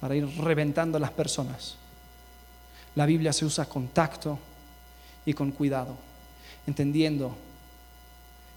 [0.00, 1.76] para ir reventando a las personas.
[2.94, 4.38] La Biblia se usa con tacto
[5.26, 5.94] y con cuidado,
[6.66, 7.36] entendiendo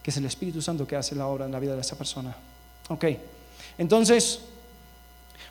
[0.02, 2.36] que es el Espíritu Santo que hace la obra en la vida de esa persona.
[2.88, 3.06] Ok,
[3.78, 4.40] entonces,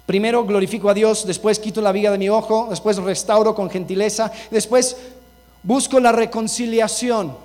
[0.06, 4.32] primero glorifico a Dios, después quito la viga de mi ojo, después restauro con gentileza,
[4.50, 4.96] después
[5.62, 7.36] busco la reconciliación.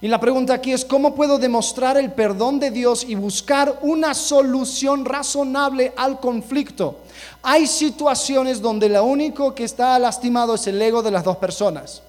[0.00, 4.14] Y la pregunta aquí es, ¿cómo puedo demostrar el perdón de Dios y buscar una
[4.14, 7.00] solución razonable al conflicto?
[7.42, 12.02] Hay situaciones donde lo único que está lastimado es el ego de las dos personas.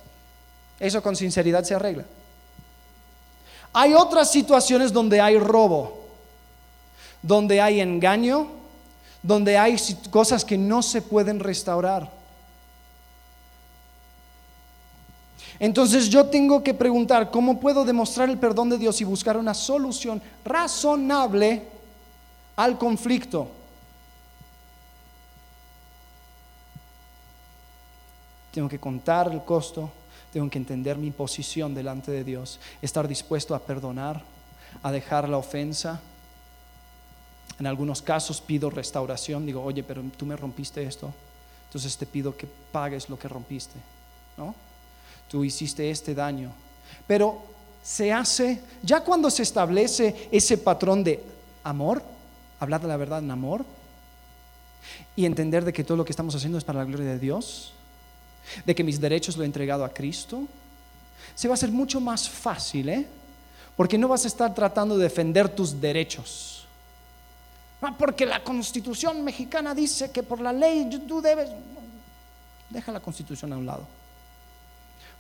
[0.79, 2.05] Eso con sinceridad se arregla.
[3.73, 6.05] Hay otras situaciones donde hay robo,
[7.21, 8.47] donde hay engaño,
[9.23, 9.77] donde hay
[10.11, 12.18] cosas que no se pueden restaurar.
[15.59, 19.53] Entonces yo tengo que preguntar, ¿cómo puedo demostrar el perdón de Dios y buscar una
[19.53, 21.63] solución razonable
[22.55, 23.49] al conflicto?
[28.53, 29.91] Tengo que contar el costo,
[30.31, 34.23] tengo que entender mi posición delante de Dios, estar dispuesto a perdonar,
[34.81, 35.99] a dejar la ofensa.
[37.59, 41.13] En algunos casos pido restauración, digo, oye, pero tú me rompiste esto,
[41.65, 43.75] entonces te pido que pagues lo que rompiste,
[44.37, 44.55] ¿no?
[45.29, 46.51] Tú hiciste este daño.
[47.07, 47.41] Pero
[47.83, 51.23] se hace, ya cuando se establece ese patrón de
[51.63, 52.03] amor,
[52.59, 53.65] hablar de la verdad en amor,
[55.15, 57.73] y entender de que todo lo que estamos haciendo es para la gloria de Dios,
[58.65, 60.43] de que mis derechos lo he entregado a Cristo,
[61.35, 63.07] se va a hacer mucho más fácil, ¿eh?
[63.75, 66.65] Porque no vas a estar tratando de defender tus derechos.
[67.81, 71.49] Ah, porque la constitución mexicana dice que por la ley tú debes...
[72.69, 73.98] Deja la constitución a un lado.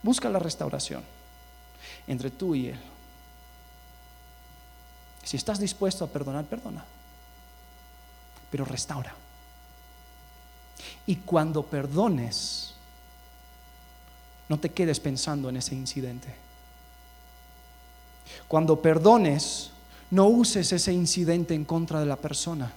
[0.01, 1.03] Busca la restauración
[2.07, 2.79] entre tú y Él.
[5.23, 6.83] Si estás dispuesto a perdonar, perdona.
[8.49, 9.13] Pero restaura.
[11.05, 12.73] Y cuando perdones,
[14.47, 16.35] no te quedes pensando en ese incidente.
[18.47, 19.71] Cuando perdones,
[20.11, 22.71] no uses ese incidente en contra de la persona.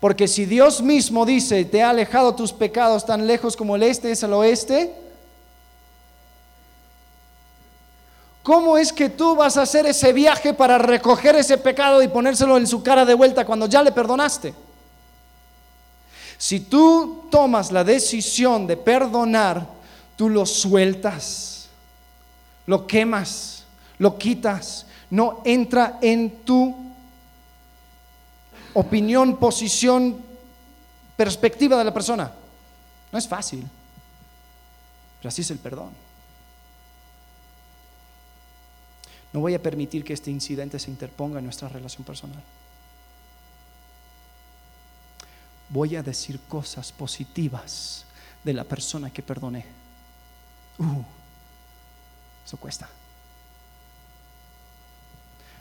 [0.00, 4.10] Porque si Dios mismo dice, te ha alejado tus pecados tan lejos como el este
[4.10, 4.94] es el oeste,
[8.42, 12.56] ¿cómo es que tú vas a hacer ese viaje para recoger ese pecado y ponérselo
[12.58, 14.54] en su cara de vuelta cuando ya le perdonaste?
[16.38, 19.66] Si tú tomas la decisión de perdonar,
[20.16, 21.68] tú lo sueltas,
[22.66, 23.64] lo quemas,
[23.98, 26.85] lo quitas, no entra en tu
[28.76, 30.22] opinión, posición,
[31.16, 32.30] perspectiva de la persona.
[33.10, 33.66] No es fácil,
[35.18, 35.90] pero así es el perdón.
[39.32, 42.42] No voy a permitir que este incidente se interponga en nuestra relación personal.
[45.70, 48.04] Voy a decir cosas positivas
[48.44, 49.64] de la persona que perdoné.
[50.78, 51.02] Uh,
[52.44, 52.88] eso cuesta.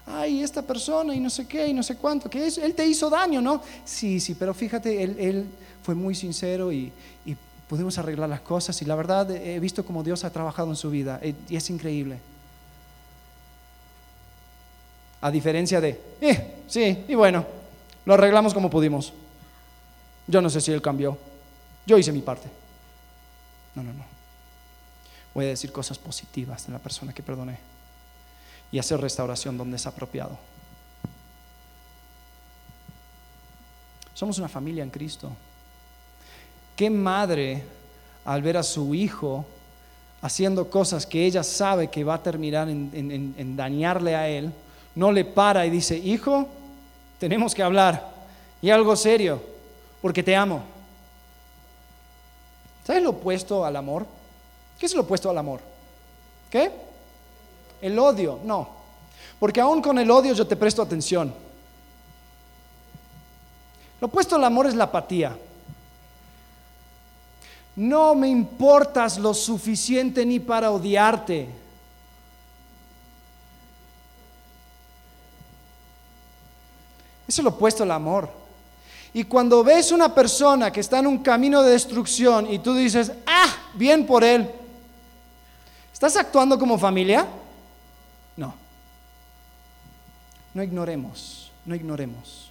[0.08, 2.86] Ay, esta persona y no sé qué y no sé cuánto, que es, él te
[2.86, 3.62] hizo daño, ¿no?
[3.84, 5.47] Sí, sí, pero fíjate, él,
[5.82, 6.91] fue muy sincero y,
[7.68, 10.91] pudimos arreglar las cosas y la verdad he visto cómo Dios ha trabajado en su
[10.91, 12.20] vida y es increíble.
[15.20, 17.43] A diferencia de, eh, sí, y bueno,
[18.06, 19.14] lo arreglamos como pudimos.
[20.28, 21.18] Yo no sé si él cambió.
[21.88, 22.47] Yo hice mi parte.
[23.74, 24.06] No, no, no.
[25.34, 27.58] Voy a decir cosas positivas de la persona que perdoné
[28.76, 30.38] y hacer restauración donde es apropiado.
[34.13, 35.32] Somos una familia en Cristo.
[36.76, 37.63] ¿Qué madre
[38.26, 39.45] al ver a su hijo
[40.21, 44.51] haciendo cosas que ella sabe que va a terminar en, dañarle a él,
[44.93, 46.49] no le para y dice, hijo,
[47.17, 48.13] tenemos que hablar
[48.61, 49.41] y algo serio,
[50.01, 50.65] porque te amo?
[52.86, 54.05] ¿Sabes lo opuesto al amor?
[54.78, 55.61] ¿Qué es lo opuesto al amor?
[56.49, 56.84] ¿Qué?
[57.82, 58.69] El odio, no.
[59.39, 61.34] Porque aún con el odio yo te presto atención.
[63.99, 65.38] Lo opuesto al amor es la apatía.
[67.76, 71.49] No me importas lo suficiente ni para odiarte.
[77.28, 78.30] Eso es lo opuesto al amor.
[79.13, 83.11] Y cuando ves una persona que está en un camino de destrucción y tú dices,
[83.26, 84.49] ah, bien por él,
[85.93, 87.26] ¿estás actuando como familia?
[88.36, 88.53] No.
[90.56, 92.49] No ignoremos, no ignoremos.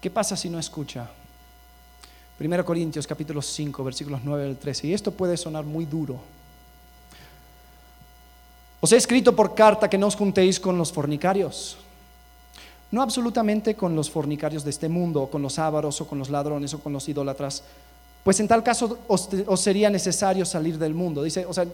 [0.00, 1.08] ¿Qué pasa si no escucha?
[2.40, 4.88] 1 Corintios capítulo 5, versículos 9 al 13.
[4.88, 6.18] Y esto puede sonar muy duro.
[8.80, 11.76] Os he escrito por carta que no os juntéis con los fornicarios.
[12.90, 16.30] No absolutamente con los fornicarios de este mundo, o con los ávaros, o con los
[16.30, 17.62] ladrones, o con los idólatras,
[18.24, 19.28] pues en tal caso os,
[19.60, 21.22] sería necesario salir del mundo.
[21.22, 21.66] Dice, o sea,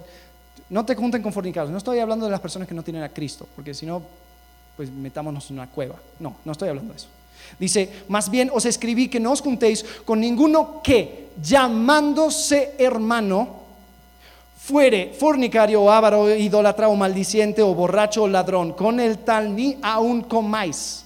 [0.68, 1.70] no te junten con fornicarios.
[1.70, 4.02] No estoy hablando de las personas que no tienen a Cristo, porque si no,
[4.76, 5.94] pues metámonos en una cueva.
[6.18, 7.06] No, no estoy hablando de eso.
[7.58, 13.60] Dice, más bien os escribí que no os juntéis con ninguno que, llamándose hermano,
[14.56, 19.78] fuere fornicario o avaro, idólatra o maldiciente o borracho o ladrón, con el tal ni
[19.82, 21.04] aún comáis.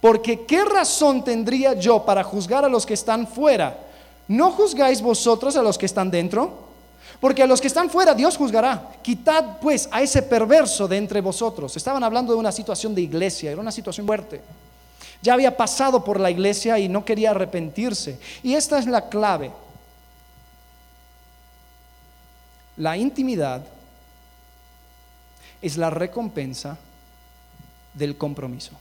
[0.00, 3.91] Porque ¿qué razón tendría yo para juzgar a los que están fuera?
[4.32, 6.68] ¿No juzgáis vosotros a los que están dentro?
[7.20, 8.90] Porque a los que están fuera Dios juzgará.
[9.02, 11.76] Quitad pues a ese perverso de entre vosotros.
[11.76, 14.40] Estaban hablando de una situación de iglesia, era una situación fuerte.
[15.20, 18.18] Ya había pasado por la iglesia y no quería arrepentirse.
[18.42, 19.52] Y esta es la clave.
[22.78, 23.62] La intimidad
[25.60, 26.78] es la recompensa
[27.92, 28.72] del compromiso.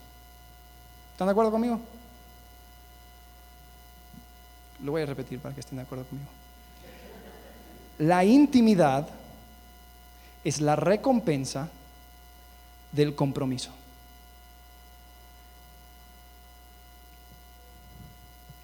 [1.11, 1.77] ¿Están de acuerdo conmigo?
[4.83, 6.29] Lo voy a repetir para que estén de acuerdo conmigo.
[7.99, 9.07] La intimidad
[10.43, 11.69] es la recompensa
[12.91, 13.71] del compromiso.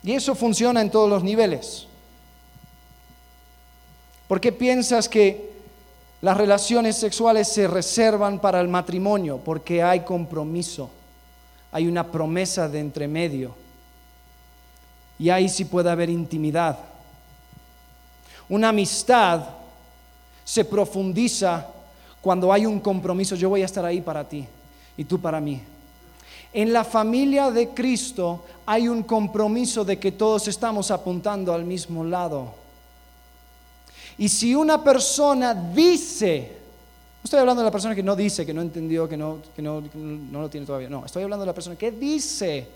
[0.03, 1.86] Y eso funciona en todos los niveles.
[4.28, 5.51] ¿Por qué piensas que
[6.22, 9.38] las relaciones sexuales se reservan para el matrimonio?
[9.38, 10.89] Porque hay compromiso,
[11.72, 13.66] hay una promesa de entremedio.
[15.20, 16.78] Y ahí sí puede haber intimidad.
[18.49, 19.43] Una amistad
[20.45, 21.68] se profundiza
[22.22, 23.36] cuando hay un compromiso.
[23.36, 24.47] Yo voy a estar ahí para ti
[24.95, 25.61] y tú para mí.
[26.53, 32.03] En la familia de Cristo hay un compromiso de que todos estamos apuntando al mismo
[32.03, 32.53] lado.
[34.18, 36.57] Y si una persona dice,
[37.18, 40.41] no estoy hablando de la persona que no dice, que no entendió, que no, no,
[40.41, 42.68] lo tiene todavía, no, estoy hablando de la persona que dice,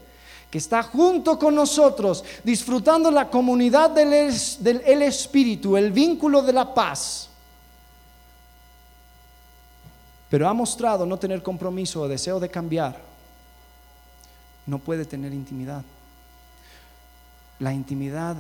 [0.52, 6.74] que está junto con nosotros, disfrutando la comunidad del, del Espíritu, el vínculo de la
[6.74, 7.30] paz,
[10.30, 13.00] pero ha mostrado no tener compromiso o deseo de cambiar,
[14.66, 15.84] no puede tener intimidad.
[17.60, 18.36] La intimidad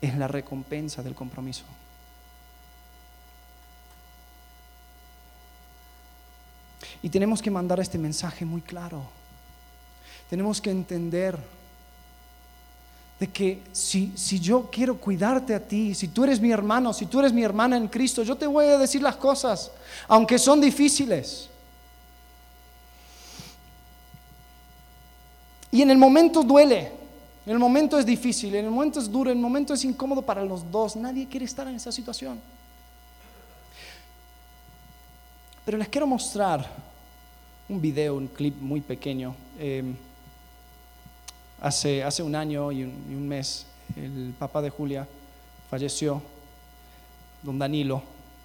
[0.00, 1.64] es la recompensa del compromiso.
[7.02, 9.21] Y tenemos que mandar este mensaje muy claro.
[10.32, 11.36] Tenemos que entender
[13.20, 17.04] de que si, si yo quiero cuidarte a ti, si tú eres mi hermano, si
[17.04, 19.70] tú eres mi hermana en Cristo, yo te voy a decir las cosas,
[20.08, 21.50] aunque son difíciles.
[25.70, 26.92] Y en el momento duele,
[27.44, 30.22] en el momento es difícil, en el momento es duro, en el momento es incómodo
[30.22, 30.96] para los dos.
[30.96, 32.40] Nadie quiere estar en esa situación.
[35.66, 36.66] Pero les quiero mostrar
[37.68, 39.36] un video, un clip muy pequeño.
[39.58, 39.94] Em,
[41.62, 45.06] hace, un año y un, mes, el papá de Julia
[45.70, 46.20] falleció,
[47.42, 48.02] don Danilo.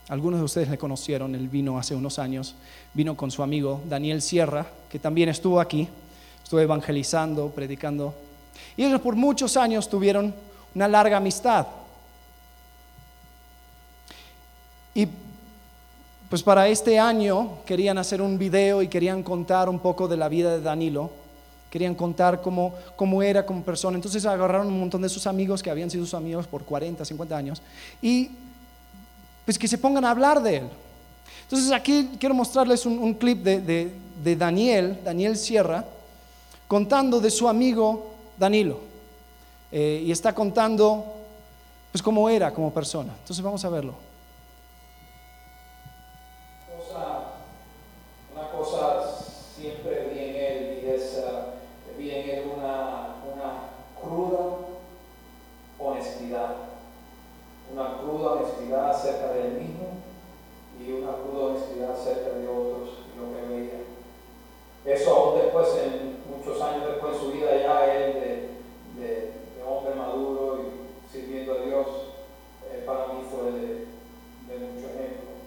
[0.08, 2.56] Algunos de ustedes le conocieron, él vino hace unos años,
[2.94, 5.90] vino con su amigo Daniel Sierra, que también estuvo aquí,
[6.44, 8.14] estuvo evangelizando, predicando.
[8.78, 10.34] Y ellos por muchos años tuvieron
[10.76, 11.68] una larga amistad.
[14.94, 15.08] Y
[16.30, 20.30] pues para este año querían hacer un video y querían contar un poco de la
[20.30, 21.12] vida de Danilo.
[21.70, 23.98] Querían contar cómo, cómo era como persona.
[23.98, 27.38] Entonces agarraron un montón de sus amigos que habían sido sus amigos por 40, 50
[27.38, 27.62] años
[28.02, 28.32] y
[29.46, 30.70] pues que se pongan a hablar de él.
[31.44, 33.90] Entonces aquí quiero mostrarles un, clip de,
[34.22, 35.86] de, Daniel, Daniel Sierra,
[36.68, 38.82] contando de su amigo Danilo.
[39.72, 41.06] Eh, y está contando
[41.92, 43.14] pues cómo era como persona.
[43.22, 43.94] Entonces vamos a verlo.
[64.88, 69.34] Eso aún después, en, muchos años después de su vida, ya él de, de,
[69.68, 71.88] hombre maduro y sirviendo a Dios,
[72.72, 73.68] eh, para mí fue de,
[74.48, 75.44] de, mucho ejemplo,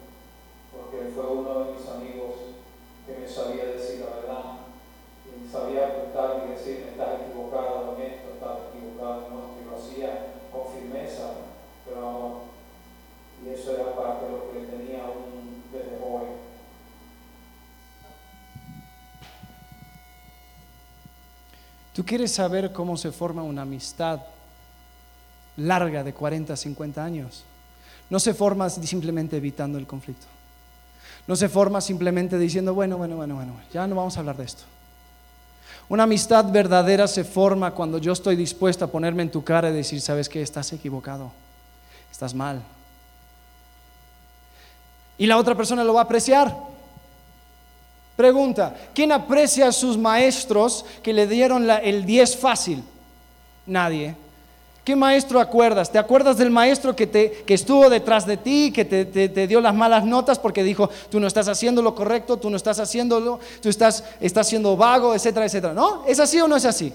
[0.70, 2.60] porque fue uno de mis amigos
[3.06, 4.44] que me sabía decir la verdad,
[5.24, 9.76] y sabía apuntar y decirme, estás equivocado en esto, estás equivocado en esto, y lo
[9.76, 11.32] hacía con firmeza,
[11.86, 12.50] pero
[13.42, 16.50] y eso era parte de lo que tenía un, desde joven.
[21.94, 24.18] ¿Tú quieres saber cómo se forma una amistad
[25.56, 27.44] larga de 40, 50 años?
[28.10, 30.26] No se forma simplemente evitando el conflicto.
[31.28, 34.42] No se forma simplemente diciendo, bueno, bueno, bueno, bueno, ya no vamos a hablar de
[34.42, 34.64] esto.
[35.88, 39.72] Una amistad verdadera se forma cuando yo estoy dispuesto a ponerme en tu cara y
[39.72, 41.30] decir, sabes que estás equivocado,
[42.10, 42.60] estás mal.
[45.16, 46.69] Y la otra persona lo va a apreciar.
[48.20, 52.84] Pregunta, ¿quién aprecia a sus maestros que le dieron el 10 fácil?
[53.64, 54.14] Nadie.
[54.84, 55.90] ¿Qué maestro acuerdas?
[55.90, 59.62] ¿Te acuerdas del maestro que, te, que estuvo detrás de ti, que te, te, dio
[59.62, 63.40] las malas notas porque dijo, tú no estás haciendo lo correcto, tú no estás haciéndolo,
[63.62, 65.72] tú estás, estás siendo vago, etcétera, etcétera?
[65.72, 66.04] ¿No?
[66.06, 66.92] ¿Es así o no es así?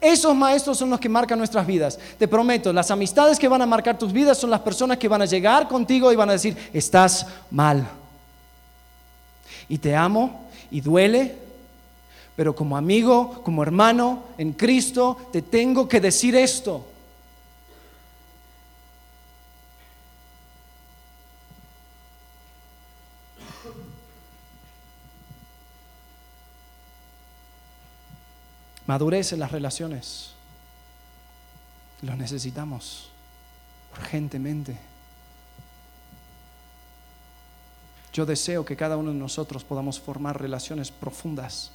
[0.00, 2.00] Esos maestros son los que marcan nuestras vidas.
[2.18, 5.22] Te prometo, las amistades que van a marcar tus vidas son las personas que van
[5.22, 8.01] a llegar contigo y van a decir, estás mal
[9.68, 11.36] y te amo y duele,
[12.36, 16.86] pero como amigo, como hermano en Cristo, te tengo que decir esto.
[28.86, 30.32] Madurez en las relaciones.
[32.02, 33.10] Lo necesitamos
[33.96, 34.76] urgentemente.
[38.12, 41.70] Yo deseo que cada uno de nosotros podamos formar relaciones profundas,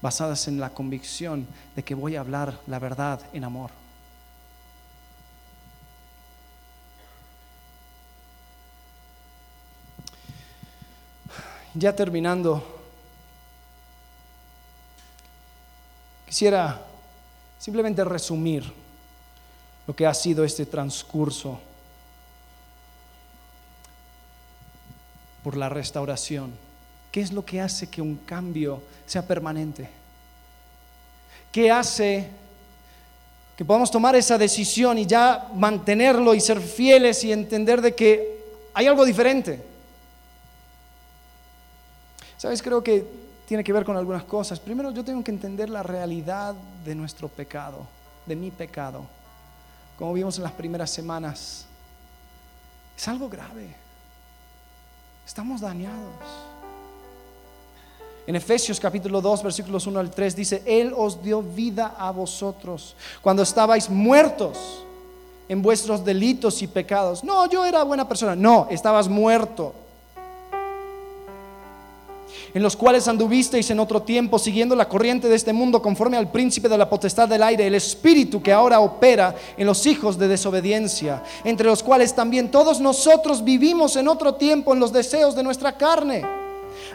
[0.00, 1.46] basadas en la convicción
[1.76, 3.70] de que voy a hablar la verdad en amor.
[11.74, 12.62] Ya terminando,
[16.26, 16.84] quisiera
[17.58, 18.70] simplemente resumir
[19.86, 21.60] lo que ha sido este transcurso
[25.42, 26.52] por la restauración.
[27.10, 29.88] ¿Qué es lo que hace que un cambio sea permanente?
[31.50, 32.28] ¿Qué hace
[33.56, 38.42] que podamos tomar esa decisión y ya mantenerlo y ser fieles y entender de que
[38.72, 39.62] hay algo diferente?
[42.38, 43.04] Sabes, creo que
[43.46, 44.58] tiene que ver con algunas cosas.
[44.58, 47.86] Primero, yo tengo que entender la realidad de nuestro pecado,
[48.24, 49.04] de mi pecado.
[49.98, 51.66] Como vimos en las primeras semanas,
[52.96, 53.81] es algo grave.
[55.26, 56.14] Estamos dañados.
[58.26, 62.94] En Efesios capítulo 2, versículos 1 al 3 dice, Él os dio vida a vosotros
[63.20, 64.84] cuando estabais muertos
[65.48, 67.24] en vuestros delitos y pecados.
[67.24, 68.36] No, yo era buena persona.
[68.36, 69.74] No, estabas muerto.
[72.54, 76.30] En los cuales anduvisteis en otro tiempo, siguiendo la corriente de este mundo, conforme al
[76.30, 80.28] príncipe de la potestad del aire, el espíritu que ahora opera en los hijos de
[80.28, 85.42] desobediencia, entre los cuales también todos nosotros vivimos en otro tiempo en los deseos de
[85.42, 86.24] nuestra carne,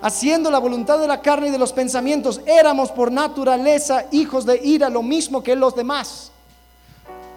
[0.02, 2.41] haciendo la voluntad de la carne y de los pensamientos.
[2.45, 6.32] Éramos por naturaleza hijos de ira, lo mismo que los demás.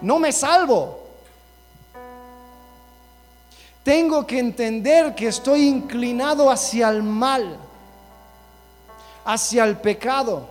[0.01, 0.99] No me salvo.
[3.83, 7.57] Tengo que entender que estoy inclinado hacia el mal
[9.25, 10.47] hacia el pecado.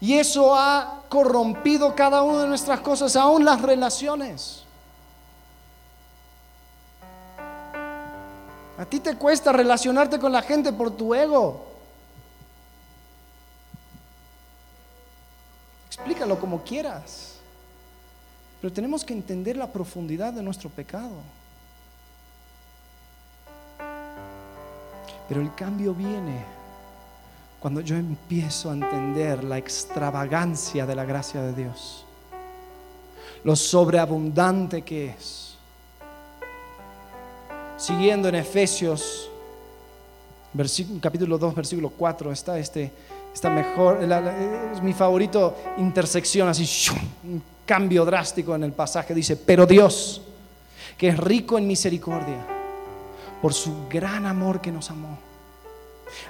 [0.00, 4.64] Y eso ha corrompido cada una de nuestras cosas, aún las relaciones.
[8.76, 11.64] A ti te cuesta relacionarte con la gente por tu ego.
[15.86, 17.34] Explícalo como quieras.
[18.60, 21.16] Pero tenemos que entender la profundidad de nuestro pecado.
[25.28, 26.44] Pero el cambio viene
[27.64, 32.04] cuando yo empiezo a entender la extravagancia de la gracia de Dios,
[33.42, 35.56] lo sobreabundante que es.
[37.78, 39.30] Siguiendo en Efesios,
[41.00, 42.92] capítulo 2, versículo 4, está este,
[43.32, 44.00] está mejor,
[44.74, 46.68] es mi favorito intersección, así,
[47.24, 50.20] un cambio drástico en el pasaje, dice, pero Dios,
[50.98, 52.46] que es rico en misericordia,
[53.40, 55.23] por su gran amor que nos amó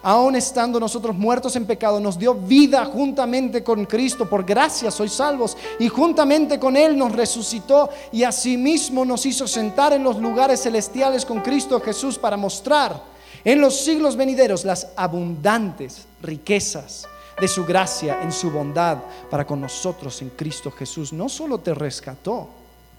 [0.02, 4.28] Aún estando nosotros muertos en pecado, nos dio vida juntamente con Cristo.
[4.28, 5.56] Por gracia sois salvos.
[5.78, 11.24] Y juntamente con Él nos resucitó y asimismo nos hizo sentar en los lugares celestiales
[11.24, 13.02] con Cristo Jesús para mostrar
[13.44, 17.06] en los siglos venideros las abundantes riquezas
[17.40, 18.98] de su gracia en su bondad
[19.30, 21.12] para con nosotros en Cristo Jesús.
[21.12, 22.48] No solo te rescató,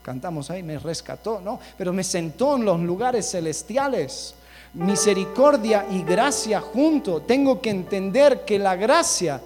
[0.02, 4.36] cantamos ahí, me rescató, no, pero me sentó en los lugares celestiales
[4.76, 7.22] misericordia y gracia junto.
[7.22, 9.42] Tengo que entender que la gracia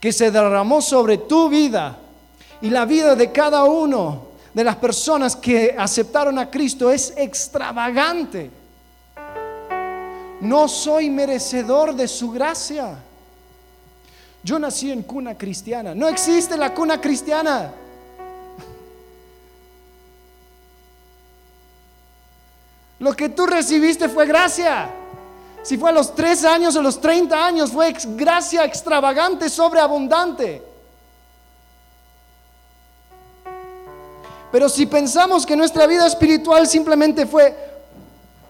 [0.00, 1.96] que se derramó sobre tu vida
[2.60, 8.50] y la vida de cada uno de las personas que aceptaron a Cristo es extravagante.
[10.40, 12.96] No soy merecedor de su gracia.
[14.42, 15.94] Yo nací en cuna cristiana.
[15.94, 17.72] No existe la cuna cristiana.
[23.02, 24.88] Lo que tú recibiste fue gracia.
[25.64, 30.62] Si fue a los tres años o los 30 años, fue gracia extravagante, sobreabundante.
[34.52, 37.52] Pero si pensamos que nuestra vida espiritual simplemente fue,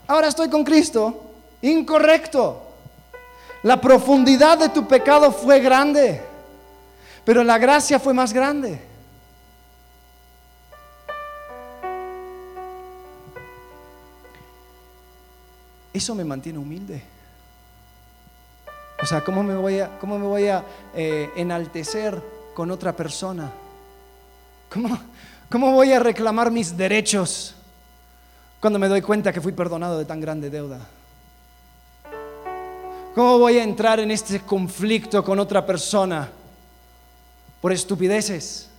[0.07, 1.30] ahora estoy con Cristo,
[1.62, 2.61] incorrecto.
[3.62, 6.20] La profundidad de tu pecado fue grande,
[7.24, 8.91] pero la gracia fue más grande.
[15.93, 17.03] Eso me mantiene humilde.
[19.03, 20.64] O sea, ¿cómo me voy a, cómo me voy a
[20.95, 22.22] eh, enaltecer
[22.55, 23.51] con otra persona?
[24.72, 24.99] ¿Cómo,
[25.51, 27.55] ¿Cómo voy a reclamar mis derechos
[28.61, 30.80] cuando me doy cuenta que fui perdonado de tan grande deuda?
[33.14, 36.30] ¿Cómo voy a entrar en este conflicto con otra persona
[37.61, 38.71] por estupideces?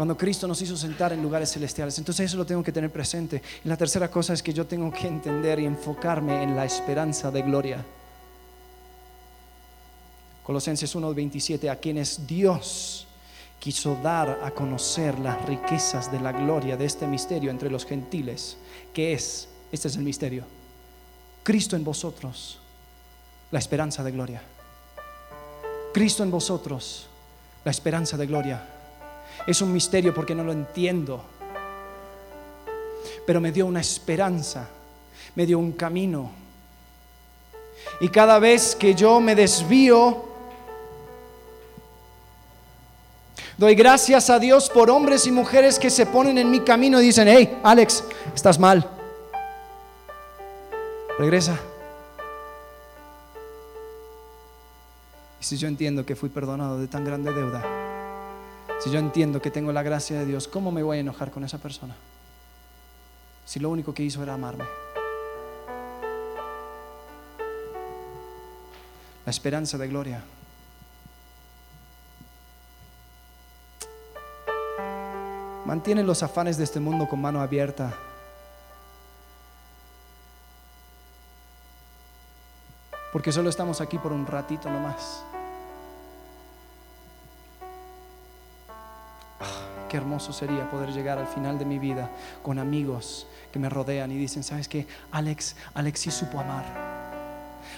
[0.00, 1.98] Cuando Cristo nos hizo sentar en lugares celestiales.
[1.98, 3.42] Entonces eso lo tengo que tener presente.
[3.62, 7.30] Y la tercera cosa es que yo tengo que entender y enfocarme en la esperanza
[7.30, 7.84] de gloria.
[10.42, 13.06] Colosenses 1:27, a quienes Dios
[13.58, 18.56] quiso dar a conocer las riquezas de la gloria de este misterio entre los gentiles,
[18.94, 20.44] que es, este es el misterio,
[21.42, 22.58] Cristo en vosotros,
[23.50, 24.42] la esperanza de gloria.
[25.92, 27.06] Cristo en vosotros,
[27.66, 28.79] la esperanza de gloria.
[29.46, 31.22] Es un misterio porque no lo entiendo.
[33.26, 34.68] Pero me dio una esperanza,
[35.34, 36.30] me dio un camino.
[38.00, 40.24] Y cada vez que yo me desvío,
[43.56, 47.06] doy gracias a Dios por hombres y mujeres que se ponen en mi camino y
[47.06, 48.88] dicen, hey, Alex, estás mal.
[51.18, 51.58] Regresa.
[55.40, 57.79] Y si yo entiendo que fui perdonado de tan grande deuda,
[58.80, 61.44] si yo entiendo que tengo la gracia de Dios, ¿cómo me voy a enojar con
[61.44, 61.94] esa persona?
[63.44, 64.64] Si lo único que hizo era amarme.
[69.26, 70.24] La esperanza de gloria.
[75.66, 77.92] Mantiene los afanes de este mundo con mano abierta.
[83.12, 85.22] Porque solo estamos aquí por un ratito nomás.
[89.90, 92.08] Qué hermoso sería poder llegar al final de mi vida
[92.44, 94.86] con amigos que me rodean y dicen, ¿sabes qué?
[95.10, 96.64] Alex, Alex sí supo amar.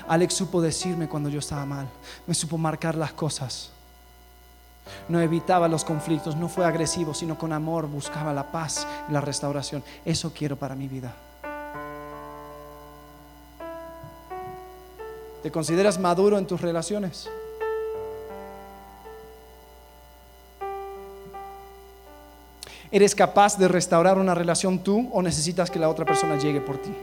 [0.07, 1.89] Alex supo decirme cuando yo estaba mal,
[2.27, 3.71] me supo marcar las cosas.
[5.09, 9.23] No evitaba los conflictos, no fue agresivo, sino con amor buscaba la paz y la
[9.23, 9.83] restauración.
[10.05, 11.15] Eso quiero para mi vida.
[15.43, 17.31] ¿Te consideras maduro en tus relaciones?
[22.93, 26.77] ¿Eres capaz de restaurar una relación tú o necesitas que la otra persona llegue por
[26.77, 26.95] ti?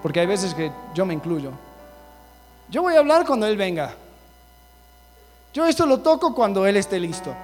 [0.00, 1.50] Porque hay veces que yo me incluyo.
[2.70, 3.92] Yo voy a hablar cuando Él venga.
[5.52, 7.34] Yo esto lo toco cuando Él esté listo.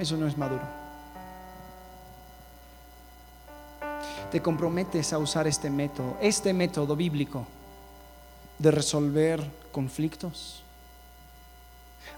[0.00, 0.62] Eso no es maduro.
[4.32, 7.46] Te comprometes a usar este método, este método bíblico
[8.58, 9.44] de resolver
[9.78, 10.64] conflictos,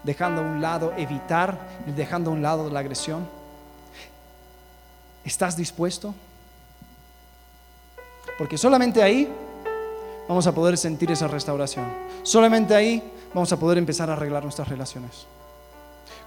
[0.03, 1.59] dejando a un lado evitar
[1.95, 3.27] dejando a un lado la agresión.
[5.23, 6.15] ¿Estás dispuesto?
[8.39, 9.31] Porque solamente ahí
[10.27, 11.85] vamos a poder sentir esa restauración.
[12.23, 15.27] Solamente ahí vamos a poder empezar a arreglar nuestras relaciones.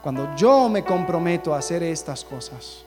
[0.04, 2.84] Cuando yo me comprometo a hacer estas cosas,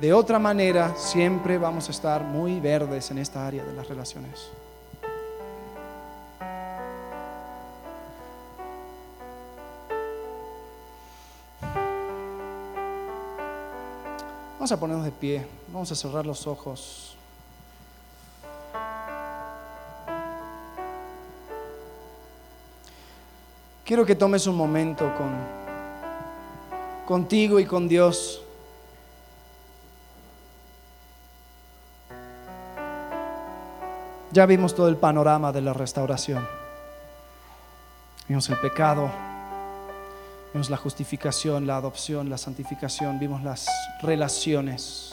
[0.00, 4.52] de otra manera siempre vamos a estar muy verdes en esta área de las relaciones.
[14.66, 17.16] Vamos a ponernos de pie, vamos a cerrar los ojos.
[23.84, 25.36] Quiero que tomes un momento con,
[27.06, 28.42] contigo y con Dios.
[34.32, 36.44] Ya vimos todo el panorama de la restauración.
[38.26, 39.12] Vimos el pecado,
[40.56, 43.66] vimos la justificación, la adopción, la santificación, vimos las
[44.00, 45.12] relaciones.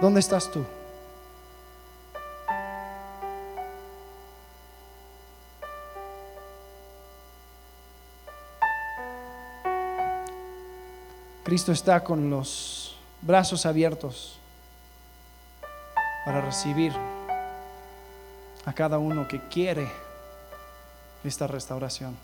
[0.00, 0.64] ¿Dónde estás tú?
[11.42, 14.38] Cristo está con los brazos abiertos
[16.24, 16.92] para recibir
[18.64, 19.90] a cada uno que quiere
[21.24, 22.16] esta restauración.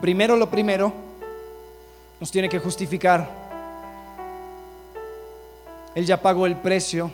[0.00, 0.92] Primero lo primero,
[2.20, 3.28] nos tiene que justificar.
[5.94, 7.10] Él ya pagó el precio,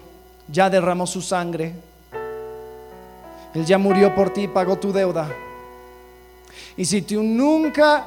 [0.48, 1.74] ya derramó su sangre,
[3.54, 5.30] Él ya murió por ti, pagó tu deuda.
[6.76, 8.04] Y si tú nunca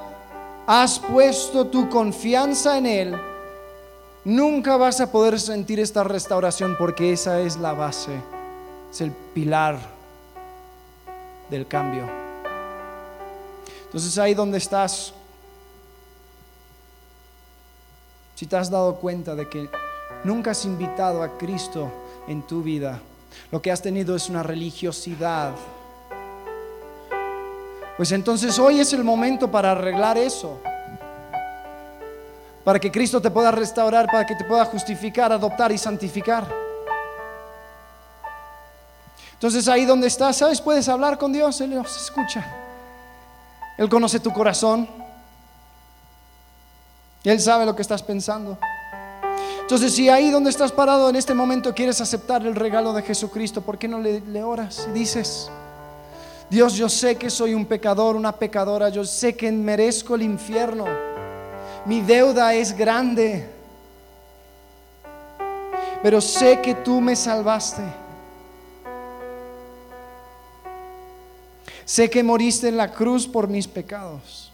[0.67, 3.15] has puesto tu confianza en Él,
[4.25, 8.11] nunca vas a poder sentir esta restauración porque esa es la base,
[8.91, 9.96] es el pilar
[11.49, 12.07] del cambio.
[13.85, 15.13] Entonces ahí donde estás,
[18.35, 19.69] si te has dado cuenta de que
[20.23, 21.91] nunca has invitado a Cristo
[22.27, 22.99] en tu vida,
[23.51, 25.53] lo que has tenido es una religiosidad
[27.97, 30.61] pues entonces hoy es el momento para arreglar eso.
[32.63, 36.66] Para que Cristo te pueda restaurar, para que te pueda justificar, adoptar y santificar.
[39.37, 40.59] Entonces ahí donde estás, ¿sabes?
[40.59, 42.43] Puedes hablar con Dios, Él nos escucha.
[43.77, 44.89] Él conoce tu corazón.
[47.23, 48.57] Él sabe lo que estás pensando.
[49.61, 53.61] Entonces, si ahí donde estás parado en este momento quieres aceptar el regalo de Jesucristo,
[53.61, 55.51] ¿por qué no le, le oras y dices,
[56.49, 60.85] Dios, yo sé que soy un pecador, una pecadora, yo sé que merezco el infierno.
[61.85, 63.47] Mi deuda es grande,
[66.01, 68.06] pero sé que tú me salvaste.
[71.87, 74.51] Sé que moriste en la cruz por mis pecados.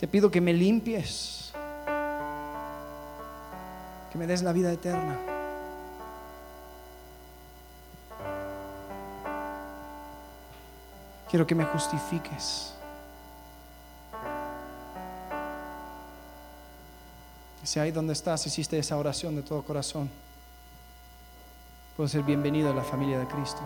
[0.00, 1.52] Te pido que me limpies,
[4.10, 5.18] que me des la vida eterna.
[11.28, 12.72] Quiero que me justifiques.
[17.62, 20.08] Si ahí donde estás hiciste esa oración de todo corazón,
[21.96, 23.60] puedo ser bienvenido a la familia de Cristo.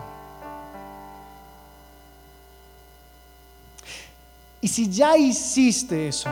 [4.61, 6.29] Y si ya hiciste eso,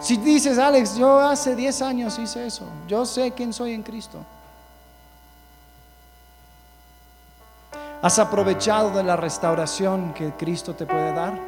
[0.00, 4.18] si dices, Alex, yo hace 10 años hice eso, yo sé quién soy en Cristo.
[8.02, 11.38] ¿Has aprovechado de la restauración que Cristo te puede dar?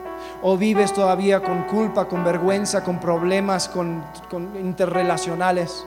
[0.40, 5.84] ¿O vives todavía con culpa, con vergüenza, con problemas con, con interrelacionales?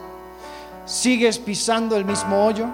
[0.84, 2.66] ¿Sigues pisando el mismo hoyo?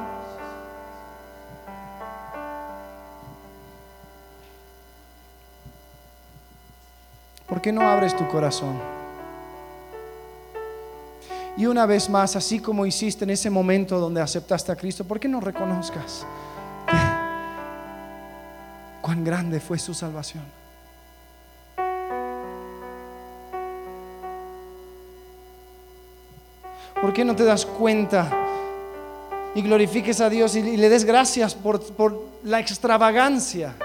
[7.46, 8.78] ¿Por qué no abres tu corazón?
[11.56, 15.20] Y una vez más, así como hiciste en ese momento donde aceptaste a Cristo, ¿por
[15.20, 16.26] qué no reconozcas
[19.00, 20.42] cuán grande fue su salvación?
[27.00, 28.28] ¿Por qué no te das cuenta
[29.54, 33.76] y glorifiques a Dios y, le des gracias por, por la extravagancia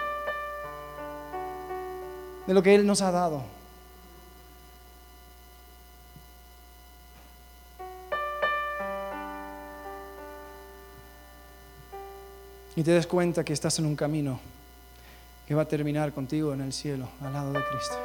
[2.49, 3.43] de lo que Él nos ha dado?
[12.75, 14.39] y te des cuenta que estás en un camino
[15.45, 17.97] que va a terminar contigo en el cielo, al lado de Cristo.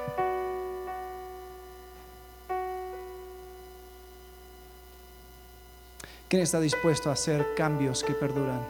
[6.29, 8.61] ¿Quién está dispuesto a hacer cambios que perduran?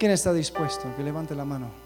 [0.00, 0.94] ¿Quién está dispuesto?
[0.96, 1.83] Que levante la mano.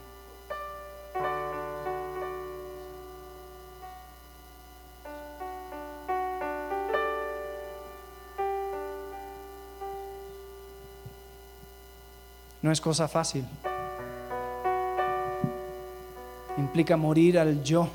[12.69, 13.47] No es cosa fácil.
[16.59, 17.89] Implica morir al yo,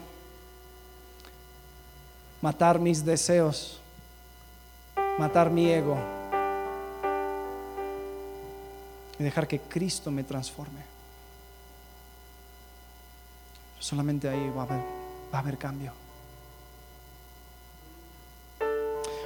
[2.42, 3.80] matar mis deseos,
[5.20, 5.96] matar mi ego
[9.20, 10.82] y dejar que Cristo me transforme.
[13.78, 14.82] Solamente ahí va a haber,
[15.32, 15.94] va a haber cambio.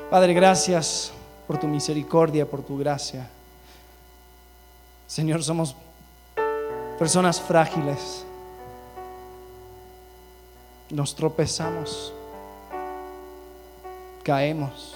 [0.09, 1.13] Padre, gracias
[1.47, 3.29] por tu misericordia, por tu gracia.
[5.07, 5.73] Señor, somos
[6.99, 8.25] personas frágiles.
[10.89, 12.13] Nos tropezamos,
[14.23, 14.95] caemos.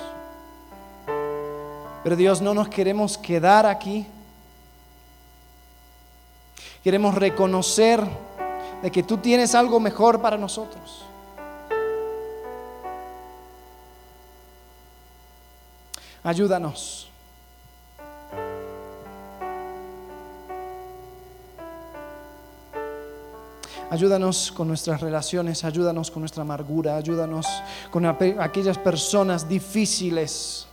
[2.03, 4.05] Pero Dios, no nos queremos quedar aquí.
[6.83, 8.03] Queremos reconocer
[8.81, 11.05] de que tú tienes algo mejor para nosotros.
[16.23, 17.10] Ayúdanos
[23.91, 27.45] Ayúdanos con nuestras relaciones, ayúdanos con nuestra amargura, ayúdanos
[27.91, 30.65] con aquellas personas difíciles.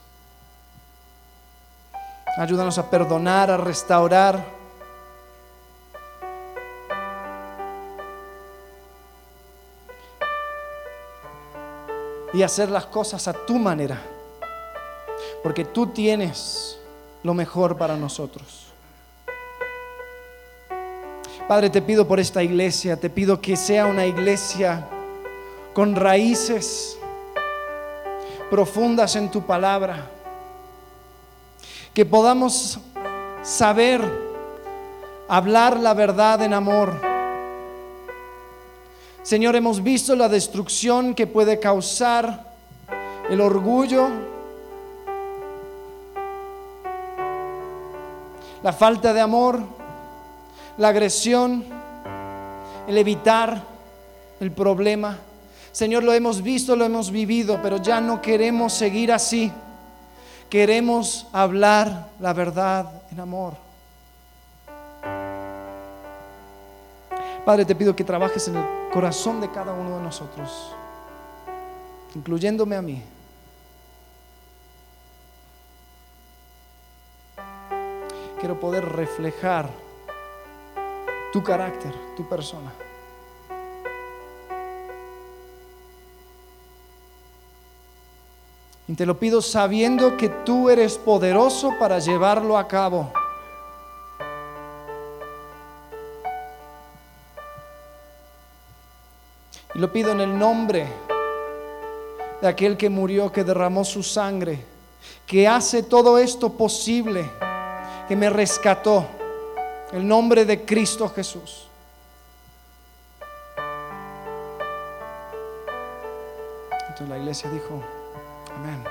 [2.36, 4.44] Ayúdanos a perdonar, a restaurar.
[12.32, 14.00] Y hacer las cosas a tu manera.
[15.42, 16.78] Porque tú tienes
[17.24, 18.67] lo mejor para nosotros.
[21.48, 24.86] Padre, te pido por esta iglesia, te pido que sea una iglesia
[25.72, 26.98] con raíces
[28.50, 30.10] profundas en tu palabra,
[31.94, 32.78] que podamos
[33.42, 34.02] saber
[35.26, 37.00] hablar la verdad en amor.
[39.22, 42.44] Señor, hemos visto la destrucción que puede causar
[43.30, 44.10] el orgullo,
[48.62, 49.77] la falta de amor
[50.78, 51.64] la agresión,
[52.86, 53.62] el evitar
[54.40, 55.18] el problema.
[55.72, 59.52] Señor, lo hemos visto, lo hemos vivido, pero ya no queremos seguir así.
[60.48, 63.54] Queremos hablar la verdad en amor.
[67.44, 70.72] Padre, te pido que trabajes en el corazón de cada uno de nosotros,
[72.14, 73.02] incluyéndome a mí.
[78.38, 79.87] Quiero poder reflejar
[81.32, 82.72] tu carácter, tu persona.
[88.86, 93.12] Y te lo pido sabiendo que tú eres poderoso para llevarlo a cabo.
[99.74, 100.88] Y lo pido en el nombre
[102.40, 104.64] de aquel que murió, que derramó su sangre,
[105.26, 107.30] que hace todo esto posible,
[108.08, 109.17] que me rescató
[109.92, 111.68] el nombre de Cristo Jesús.
[116.72, 117.82] Entonces la iglesia dijo,
[118.56, 118.84] amén,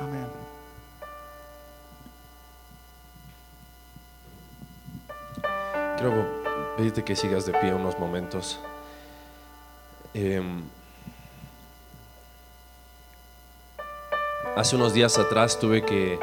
[0.00, 0.26] amén.
[5.96, 8.60] Quiero pedirte que sigas de pie unos momentos.
[10.12, 10.62] Em,
[14.56, 16.18] hace unos días atrás tuve que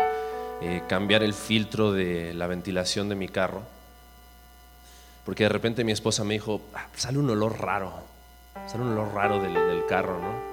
[0.62, 3.64] eh, cambiar el filtro de la ventilación de mi carro,
[5.26, 7.93] porque de repente mi esposa me dijo, ah, sale un olor raro,
[8.68, 10.51] sale un olor raro del, del carro, ¿no?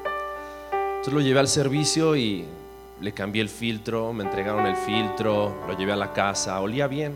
[0.73, 2.47] Entonces lo llevé al servicio y
[3.01, 7.15] le cambié el filtro, me entregaron el filtro, lo llevé a la casa, olía bien.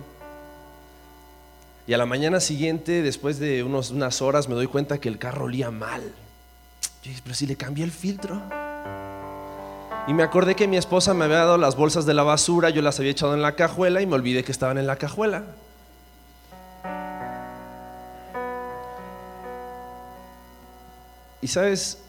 [1.86, 5.18] Y a la mañana siguiente, después de unos, unas horas, me doy cuenta que el
[5.18, 6.02] carro olía mal.
[7.02, 8.40] Yo dije, pero si le cambié el filtro.
[10.08, 12.82] Y me acordé que mi esposa me había dado las bolsas de la basura, yo
[12.82, 15.44] las había echado en la cajuela y me olvidé que estaban en la cajuela.
[21.40, 22.02] Y sabes,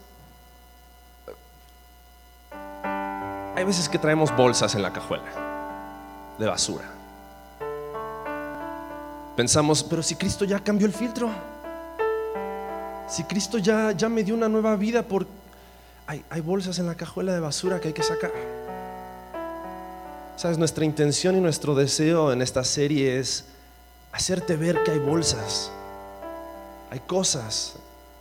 [3.54, 5.24] hay veces que traemos bolsas en la cajuela
[6.38, 6.84] de basura.
[9.36, 11.30] Pensamos, pero si Cristo ya cambió el filtro,
[13.08, 15.26] si Cristo ya, ya me dio una nueva vida, por...
[16.06, 18.32] hay, bolsas en la cajuela de basura que hay que sacar.
[20.36, 23.46] Sabes, nuestra intención y nuestro deseo en esta serie es
[24.12, 25.70] hacerte ver que hay bolsas,
[26.90, 27.74] hay cosas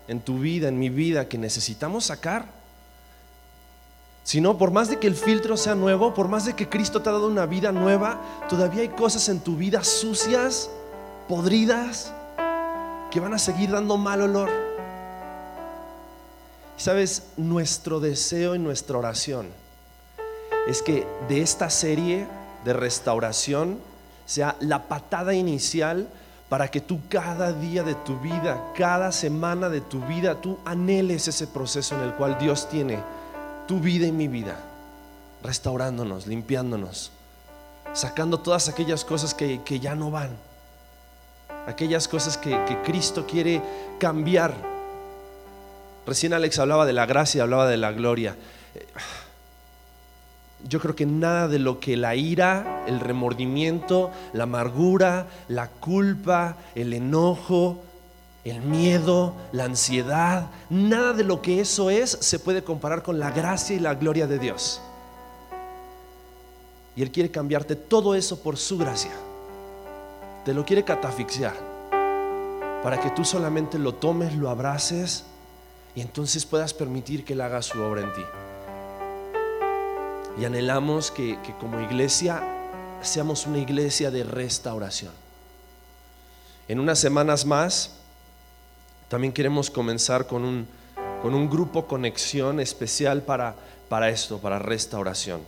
[0.08, 2.46] en tu vida, en mi vida, que necesitamos sacar.
[4.24, 7.02] Si no, por más de que el filtro sea nuevo, por más de que Cristo
[7.02, 10.70] te ha dado una vida nueva, todavía hay cosas en tu vida sucias,
[11.28, 12.14] podridas,
[13.12, 14.73] que van a seguir dando mal olor.
[16.84, 19.48] Sabes, nuestro deseo y nuestra oración
[20.68, 22.28] es que de esta serie
[22.66, 23.80] de restauración
[24.26, 26.10] sea la patada inicial
[26.50, 31.30] para que tú cada día de tu vida, cada semana de tu vida, tú anheles
[31.30, 33.00] ese proceso en el cual Dios tiene
[33.66, 34.60] tu vida y mi vida,
[35.42, 37.14] restaurándonos, limpiándonos,
[37.94, 40.32] sacando todas aquellas cosas que, que ya no van,
[41.66, 43.62] aquellas cosas que, que Cristo quiere
[44.00, 44.73] cambiar.
[46.06, 48.36] Recién Alex hablaba de la gracia, hablaba de la gloria.
[50.68, 56.58] Yo creo que nada de lo que la ira, el remordimiento, la amargura, la culpa,
[56.76, 57.82] el enojo,
[58.44, 63.32] el miedo, la ansiedad, nada de lo que eso es se puede comparar con la
[63.32, 64.82] gracia y la gloria de Dios.
[66.96, 69.12] Y Él quiere cambiarte todo eso por su gracia.
[70.46, 71.56] Te lo quiere catafixiar
[72.84, 75.26] para que tú solamente lo tomes, lo abraces
[75.96, 78.24] y entonces puedas permitir que Él haga su obra en ti.
[80.40, 82.42] Y anhelamos que, que como iglesia
[83.02, 85.12] seamos una iglesia de restauración.
[86.68, 87.92] En unas semanas más
[89.10, 90.68] también queremos comenzar con un,
[91.22, 93.56] con un grupo conexión especial para,
[93.88, 95.42] para esto, para restauración.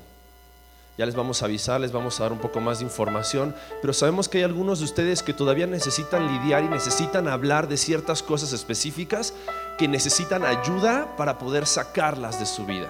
[0.98, 3.92] Ya les vamos a avisar, les vamos a dar un poco más de información, pero
[3.92, 8.24] sabemos que hay algunos de ustedes que todavía necesitan lidiar y necesitan hablar de ciertas
[8.24, 9.34] cosas específicas
[9.78, 12.88] que necesitan ayuda para poder sacarlas de su vida.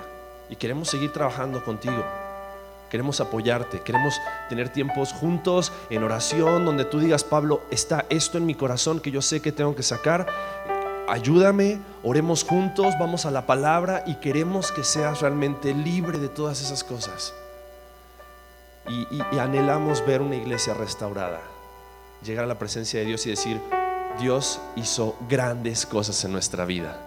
[0.51, 2.05] Y queremos seguir trabajando contigo.
[2.91, 4.13] Queremos apoyarte, queremos
[4.49, 9.09] tener tiempos juntos en oración donde tú digas, Pablo, está esto en mi corazón que
[9.09, 10.27] yo sé que tengo que sacar.
[11.09, 16.61] Ayúdame, oremos juntos, vamos a la palabra y queremos que seas realmente libre de todas
[16.61, 17.33] esas cosas.
[18.88, 21.41] Y, anhelamos ver una iglesia restaurada,
[22.23, 23.59] llegar a la presencia de Dios y decir,
[24.19, 26.97] Dios hizo grandes cosas en nuestra vida.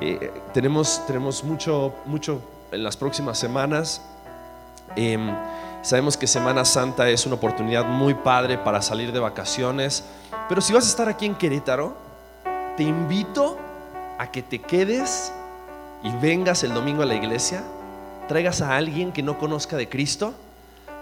[0.00, 2.40] Eh, tenemos, tenemos mucho, mucho
[2.70, 4.00] en las próximas semanas.
[4.94, 5.34] Em,
[5.82, 10.04] sabemos que Semana Santa es una oportunidad muy padre para salir de vacaciones,
[10.48, 11.94] pero si vas a estar aquí en Querétaro,
[12.76, 13.58] te invito
[14.18, 15.32] a que te quedes
[16.02, 17.64] y vengas el domingo a la iglesia,
[18.28, 20.34] traigas a alguien que no conozca de Cristo,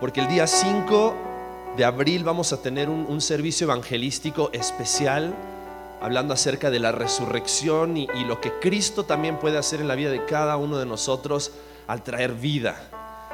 [0.01, 1.14] porque el día 5
[1.77, 5.35] de abril vamos a tener un, servicio evangelístico especial
[6.01, 9.95] hablando acerca de la resurrección y, y lo que Cristo también puede hacer en la
[9.95, 11.53] vida de cada uno de nosotros
[11.87, 12.77] al traer vida.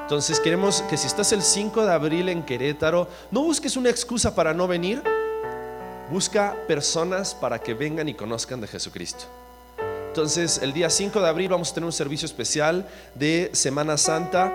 [0.00, 4.34] Entonces queremos que si estás el 5 de abril en Querétaro, no busques una excusa
[4.34, 5.02] para no venir,
[6.10, 9.26] busca personas para que vengan y conozcan de Jesucristo.
[10.10, 12.84] Entonces el día 5 de abril vamos a tener un servicio especial
[13.14, 14.52] de Semana Santa.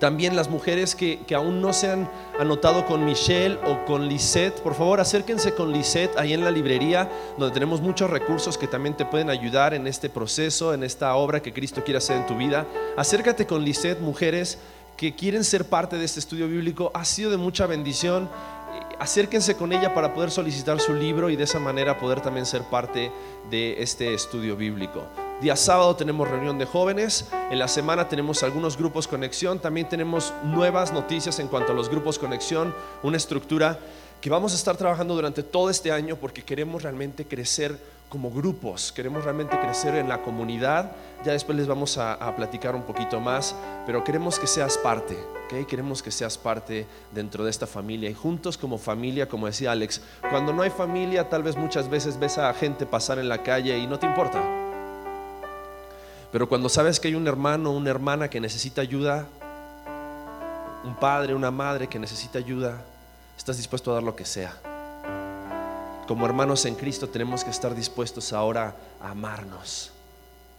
[0.00, 4.74] También las mujeres que, aún no se han anotado con Michelle o con Lisette, por
[4.74, 9.04] favor acérquense con Lisette ahí en la librería, donde tenemos muchos recursos que también te
[9.04, 12.66] pueden ayudar en este proceso, en esta obra que Cristo quiere hacer en tu vida.
[12.96, 14.58] Acércate con Lisette, mujeres
[14.96, 16.90] que quieren ser parte de este estudio bíblico.
[16.94, 18.28] Ha sido de mucha bendición.
[18.98, 22.62] Acérquense con ella para poder solicitar su libro y de esa manera poder también ser
[22.62, 23.12] parte
[23.48, 25.04] de este estudio bíblico.
[25.40, 30.34] Día sábado tenemos reunión de jóvenes, en la semana tenemos algunos grupos conexión, también tenemos
[30.42, 32.74] nuevas noticias en cuanto a los grupos conexión,
[33.04, 33.78] una estructura
[34.20, 37.78] que vamos a estar trabajando durante todo este año porque queremos realmente crecer
[38.08, 40.90] como grupos, queremos realmente crecer en la comunidad,
[41.24, 43.54] ya después les vamos a, a platicar un poquito más,
[43.86, 45.16] pero queremos que seas parte,
[45.48, 50.02] Queremos que seas parte dentro de esta familia y juntos como familia, como decía Alex,
[50.30, 53.78] cuando no hay familia tal vez muchas veces ves a gente pasar en la calle
[53.78, 54.42] y no te importa.
[56.30, 59.26] Pero cuando sabes que hay un hermano, una hermana que necesita ayuda,
[60.84, 62.82] un padre, una madre que necesita ayuda,
[63.36, 64.54] estás dispuesto a dar lo que sea.
[66.06, 69.92] Como hermanos en Cristo tenemos que estar dispuestos ahora a amarnos,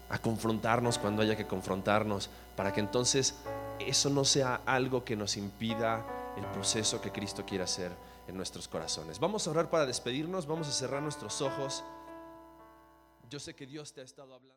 [0.09, 3.35] a confrontarnos cuando haya que confrontarnos, para que entonces
[3.79, 6.05] eso no sea algo que nos impida
[6.37, 7.91] el proceso que Cristo quiere hacer
[8.27, 9.19] en nuestros corazones.
[9.19, 11.83] Vamos a orar para despedirnos, vamos a cerrar nuestros ojos.
[13.29, 14.55] Yo sé que Dios te ha estado hablando.